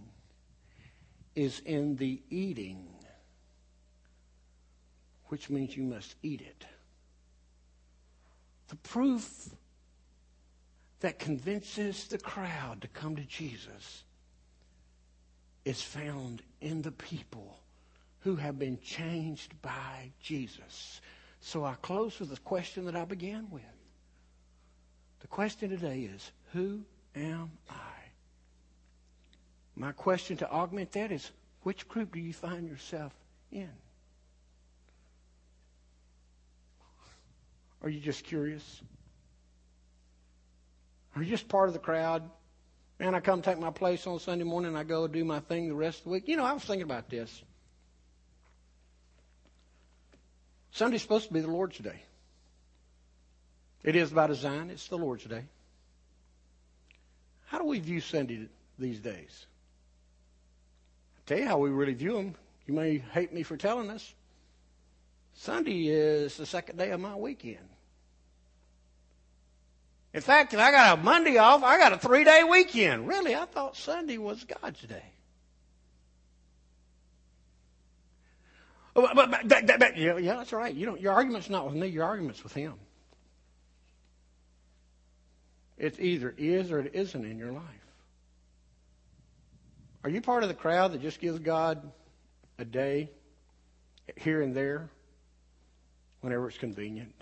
is 1.37 1.61
in 1.64 1.95
the 1.95 2.21
eating, 2.29 2.89
which 5.27 5.49
means 5.49 5.77
you 5.77 5.85
must 5.85 6.16
eat 6.25 6.41
it. 6.41 6.66
The 8.66 8.77
proof 8.77 9.49
that 10.99 11.21
convinces 11.21 12.09
the 12.09 12.19
crowd 12.19 12.83
to 12.83 12.89
come 12.89 13.14
to 13.14 13.23
Jesus 13.23 14.03
is 15.64 15.81
found 15.81 16.43
in 16.61 16.83
the 16.83 16.91
people 16.91 17.61
who 18.21 18.35
have 18.35 18.59
been 18.59 18.81
changed 18.81 19.55
by 19.62 20.11
Jesus. 20.21 21.01
So 21.39 21.64
I 21.64 21.75
close 21.75 22.19
with 22.19 22.31
the 22.31 22.41
question 22.41 22.87
that 22.87 22.97
I 22.97 23.05
began 23.05 23.47
with. 23.53 23.62
The 25.21 25.27
question 25.27 25.71
today 25.71 26.01
is 26.01 26.31
Who 26.53 26.81
am 27.14 27.51
I? 27.69 27.75
My 29.75 29.93
question 29.93 30.37
to 30.39 30.51
augment 30.51 30.93
that 30.93 31.12
is 31.12 31.31
which 31.62 31.89
group 31.89 32.12
do 32.12 32.21
you 32.21 32.33
find 32.33 32.69
yourself 32.69 33.12
in? 33.53 33.71
Are 37.83 37.89
you 37.89 38.01
just 38.01 38.25
curious? 38.25 38.83
Are 41.14 41.23
you 41.23 41.31
just 41.31 41.49
part 41.49 41.69
of 41.69 41.75
the 41.75 41.81
crowd? 41.81 42.29
Man, 42.99 43.14
I 43.14 43.21
come 43.21 43.43
take 43.43 43.59
my 43.59 43.71
place 43.71 44.07
on 44.07 44.19
Sunday 44.19 44.45
morning 44.45 44.71
and 44.71 44.79
I 44.79 44.83
go 44.83 45.07
do 45.07 45.25
my 45.25 45.39
thing 45.41 45.69
the 45.69 45.75
rest 45.75 45.99
of 45.99 46.05
the 46.05 46.11
week. 46.11 46.27
You 46.27 46.37
know, 46.37 46.45
I 46.45 46.53
was 46.53 46.64
thinking 46.64 46.83
about 46.83 47.09
this. 47.09 47.43
Sunday's 50.73 51.03
supposed 51.03 51.29
to 51.29 51.33
be 51.33 51.41
the 51.41 51.51
Lord's 51.51 51.79
Day. 51.79 52.03
It 53.83 53.97
is 53.97 54.11
by 54.11 54.26
design, 54.26 54.70
it's 54.70 54.89
the 54.89 54.99
Lord's 54.99 55.24
Day. 55.24 55.45
How 57.47 57.59
do 57.59 57.64
we 57.64 57.79
view 57.79 58.01
Sunday 58.01 58.49
these 58.79 59.01
days? 59.01 59.47
I 61.16 61.20
tell 61.26 61.39
you 61.39 61.47
how 61.47 61.59
we 61.59 61.70
really 61.70 61.95
view 61.95 62.14
them. 62.14 62.35
You 62.66 62.74
may 62.74 62.99
hate 62.99 63.33
me 63.33 63.43
for 63.43 63.57
telling 63.57 63.89
us. 63.91 64.14
Sunday 65.35 65.87
is 65.87 66.37
the 66.37 66.45
second 66.45 66.76
day 66.76 66.91
of 66.91 67.01
my 67.01 67.14
weekend. 67.14 67.68
In 70.12 70.20
fact, 70.20 70.53
if 70.53 70.61
I 70.61 70.70
got 70.70 70.99
a 70.99 71.03
Monday 71.03 71.39
off, 71.39 71.62
I 71.62 71.79
got 71.79 71.93
a 71.93 71.99
three 71.99 72.24
day 72.24 72.43
weekend. 72.45 73.07
Really, 73.07 73.35
I 73.35 73.45
thought 73.45 73.76
Sunday 73.76 74.18
was 74.18 74.45
God's 74.45 74.81
day. 74.83 75.05
Oh, 78.97 79.03
but, 79.03 79.14
but, 79.14 79.31
but, 79.31 79.49
that, 79.49 79.79
that, 79.79 79.97
yeah, 79.97 80.18
yeah, 80.18 80.37
that's 80.37 80.53
right. 80.53 80.74
You 80.74 80.87
know, 80.87 80.97
your 80.97 81.12
argument's 81.12 81.49
not 81.49 81.66
with 81.66 81.74
me. 81.74 81.87
Your 81.87 82.05
argument's 82.05 82.43
with 82.43 82.53
Him. 82.53 82.74
It 85.79 86.01
either 86.01 86.35
is 86.37 86.72
or 86.72 86.81
it 86.81 86.95
isn't 86.95 87.24
in 87.24 87.39
your 87.39 87.53
life. 87.53 87.62
Are 90.03 90.11
you 90.11 90.20
part 90.20 90.43
of 90.43 90.49
the 90.49 90.55
crowd 90.55 90.93
that 90.93 91.03
just 91.03 91.20
gives 91.20 91.39
God 91.39 91.91
a 92.59 92.64
day 92.64 93.11
here 94.16 94.43
and 94.43 94.55
there 94.55 94.91
whenever 96.20 96.49
it's 96.49 96.59
convenient? 96.59 97.14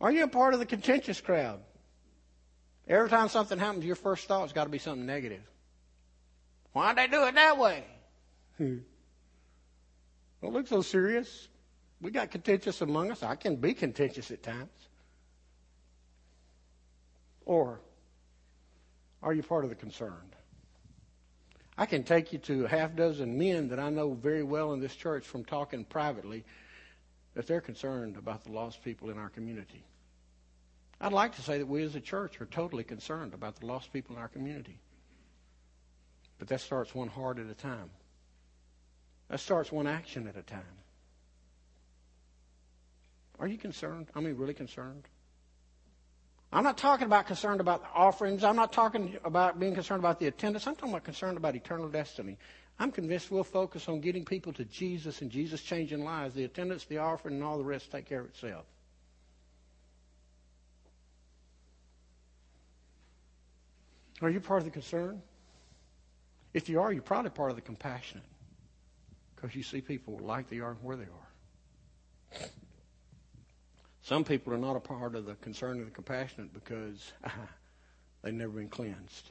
Are 0.00 0.10
you 0.10 0.24
a 0.24 0.28
part 0.28 0.52
of 0.52 0.60
the 0.60 0.66
contentious 0.66 1.20
crowd? 1.20 1.60
Every 2.88 3.08
time 3.08 3.28
something 3.28 3.58
happens, 3.58 3.84
your 3.84 3.96
first 3.96 4.26
thought's 4.26 4.52
got 4.52 4.64
to 4.64 4.70
be 4.70 4.78
something 4.78 5.06
negative. 5.06 5.42
Why'd 6.72 6.96
they 6.96 7.06
do 7.06 7.24
it 7.24 7.34
that 7.34 7.56
way? 7.56 7.84
Don't 8.58 8.84
look 10.42 10.66
so 10.66 10.82
serious. 10.82 11.48
We 12.00 12.10
got 12.10 12.30
contentious 12.30 12.80
among 12.80 13.12
us. 13.12 13.22
I 13.22 13.36
can 13.36 13.56
be 13.56 13.74
contentious 13.74 14.30
at 14.32 14.42
times. 14.42 14.68
Or 17.44 17.80
are 19.22 19.32
you 19.32 19.42
part 19.42 19.64
of 19.64 19.70
the 19.70 19.76
concerned? 19.76 20.36
I 21.76 21.86
can 21.86 22.04
take 22.04 22.32
you 22.32 22.38
to 22.40 22.66
a 22.66 22.68
half 22.68 22.94
dozen 22.94 23.38
men 23.38 23.68
that 23.68 23.78
I 23.80 23.90
know 23.90 24.12
very 24.12 24.42
well 24.42 24.72
in 24.72 24.80
this 24.80 24.94
church 24.94 25.24
from 25.24 25.44
talking 25.44 25.84
privately 25.84 26.44
that 27.34 27.46
they're 27.46 27.62
concerned 27.62 28.16
about 28.16 28.44
the 28.44 28.52
lost 28.52 28.84
people 28.84 29.10
in 29.10 29.18
our 29.18 29.30
community. 29.30 29.82
I'd 31.00 31.12
like 31.12 31.34
to 31.36 31.42
say 31.42 31.58
that 31.58 31.66
we 31.66 31.82
as 31.82 31.96
a 31.96 32.00
church 32.00 32.40
are 32.40 32.46
totally 32.46 32.84
concerned 32.84 33.34
about 33.34 33.56
the 33.56 33.66
lost 33.66 33.92
people 33.92 34.14
in 34.14 34.22
our 34.22 34.28
community. 34.28 34.78
But 36.38 36.48
that 36.48 36.60
starts 36.60 36.94
one 36.94 37.08
heart 37.08 37.38
at 37.38 37.46
a 37.46 37.54
time. 37.54 37.90
That 39.28 39.40
starts 39.40 39.72
one 39.72 39.86
action 39.86 40.28
at 40.28 40.36
a 40.36 40.42
time. 40.42 40.62
Are 43.38 43.48
you 43.48 43.56
concerned? 43.56 44.08
I 44.14 44.20
mean, 44.20 44.36
really 44.36 44.54
concerned? 44.54 45.08
I'm 46.52 46.64
not 46.64 46.76
talking 46.76 47.06
about 47.06 47.26
concerned 47.26 47.60
about 47.60 47.82
the 47.82 47.88
offerings. 47.94 48.44
I'm 48.44 48.56
not 48.56 48.72
talking 48.72 49.16
about 49.24 49.58
being 49.58 49.74
concerned 49.74 50.00
about 50.00 50.20
the 50.20 50.26
attendance. 50.26 50.66
I'm 50.66 50.74
talking 50.74 50.90
about 50.90 51.04
concerned 51.04 51.38
about 51.38 51.56
eternal 51.56 51.88
destiny. 51.88 52.36
I'm 52.78 52.92
convinced 52.92 53.30
we'll 53.30 53.42
focus 53.42 53.88
on 53.88 54.00
getting 54.00 54.24
people 54.24 54.52
to 54.54 54.64
Jesus 54.66 55.22
and 55.22 55.30
Jesus 55.30 55.62
changing 55.62 56.04
lives. 56.04 56.34
The 56.34 56.44
attendance, 56.44 56.84
the 56.84 56.98
offering, 56.98 57.36
and 57.36 57.44
all 57.44 57.56
the 57.56 57.64
rest 57.64 57.90
take 57.90 58.04
care 58.04 58.20
of 58.20 58.26
itself. 58.26 58.66
Are 64.20 64.30
you 64.30 64.40
part 64.40 64.60
of 64.60 64.66
the 64.66 64.70
concern? 64.70 65.22
If 66.52 66.68
you 66.68 66.80
are, 66.80 66.92
you're 66.92 67.02
probably 67.02 67.30
part 67.30 67.50
of 67.50 67.56
the 67.56 67.62
compassionate 67.62 68.24
because 69.34 69.56
you 69.56 69.62
see 69.62 69.80
people 69.80 70.18
like 70.22 70.50
they 70.50 70.60
are 70.60 70.74
where 70.82 70.96
they 70.96 71.04
are. 71.04 72.48
Some 74.02 74.24
people 74.24 74.52
are 74.52 74.58
not 74.58 74.76
a 74.76 74.80
part 74.80 75.14
of 75.14 75.26
the 75.26 75.34
concern 75.34 75.78
and 75.78 75.86
the 75.86 75.90
compassionate 75.90 76.52
because 76.52 77.12
they've 78.22 78.34
never 78.34 78.52
been 78.52 78.68
cleansed. 78.68 79.30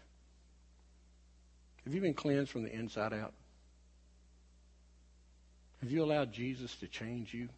Have 1.84 1.94
you 1.94 2.02
been 2.02 2.14
cleansed 2.14 2.52
from 2.52 2.64
the 2.64 2.74
inside 2.74 3.14
out? 3.14 3.34
Have 5.82 5.92
you 5.92 6.04
allowed 6.04 6.32
Jesus 6.32 6.76
to 6.78 6.88
change 6.88 7.34
you? 7.34 7.50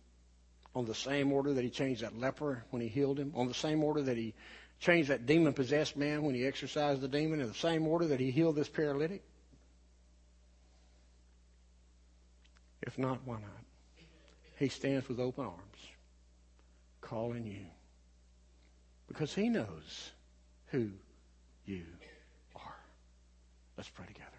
On 0.76 0.86
the 0.86 0.96
same 0.96 1.32
order 1.32 1.54
that 1.54 1.64
he 1.64 1.70
changed 1.70 2.02
that 2.02 2.18
leper 2.18 2.64
when 2.72 2.82
he 2.82 2.88
healed 2.88 3.20
him? 3.20 3.32
On 3.36 3.48
the 3.48 3.54
same 3.54 3.84
order 3.84 4.02
that 4.02 4.18
he 4.18 4.34
changed 4.80 5.10
that 5.10 5.26
demon 5.26 5.54
possessed 5.54 5.96
man 5.96 6.24
when 6.24 6.34
he 6.34 6.48
exorcised 6.48 7.02
the 7.02 7.08
demon? 7.08 7.42
In 7.42 7.48
the 7.48 7.54
same 7.54 7.86
order 7.86 8.08
that 8.08 8.20
he 8.20 8.32
healed 8.32 8.56
this 8.56 8.70
paralytic? 8.70 9.22
If 12.82 12.98
not, 12.98 13.20
why 13.26 13.36
not? 13.36 13.64
He 14.58 14.70
stands 14.70 15.08
with 15.08 15.20
open 15.20 15.46
arms, 15.46 15.88
calling 17.04 17.46
you. 17.46 17.66
Because 19.08 19.34
he 19.36 19.50
knows 19.50 20.12
who 20.68 20.90
you 21.66 21.84
are. 22.56 22.80
Let's 23.78 23.90
pray 23.90 24.08
together. 24.08 24.33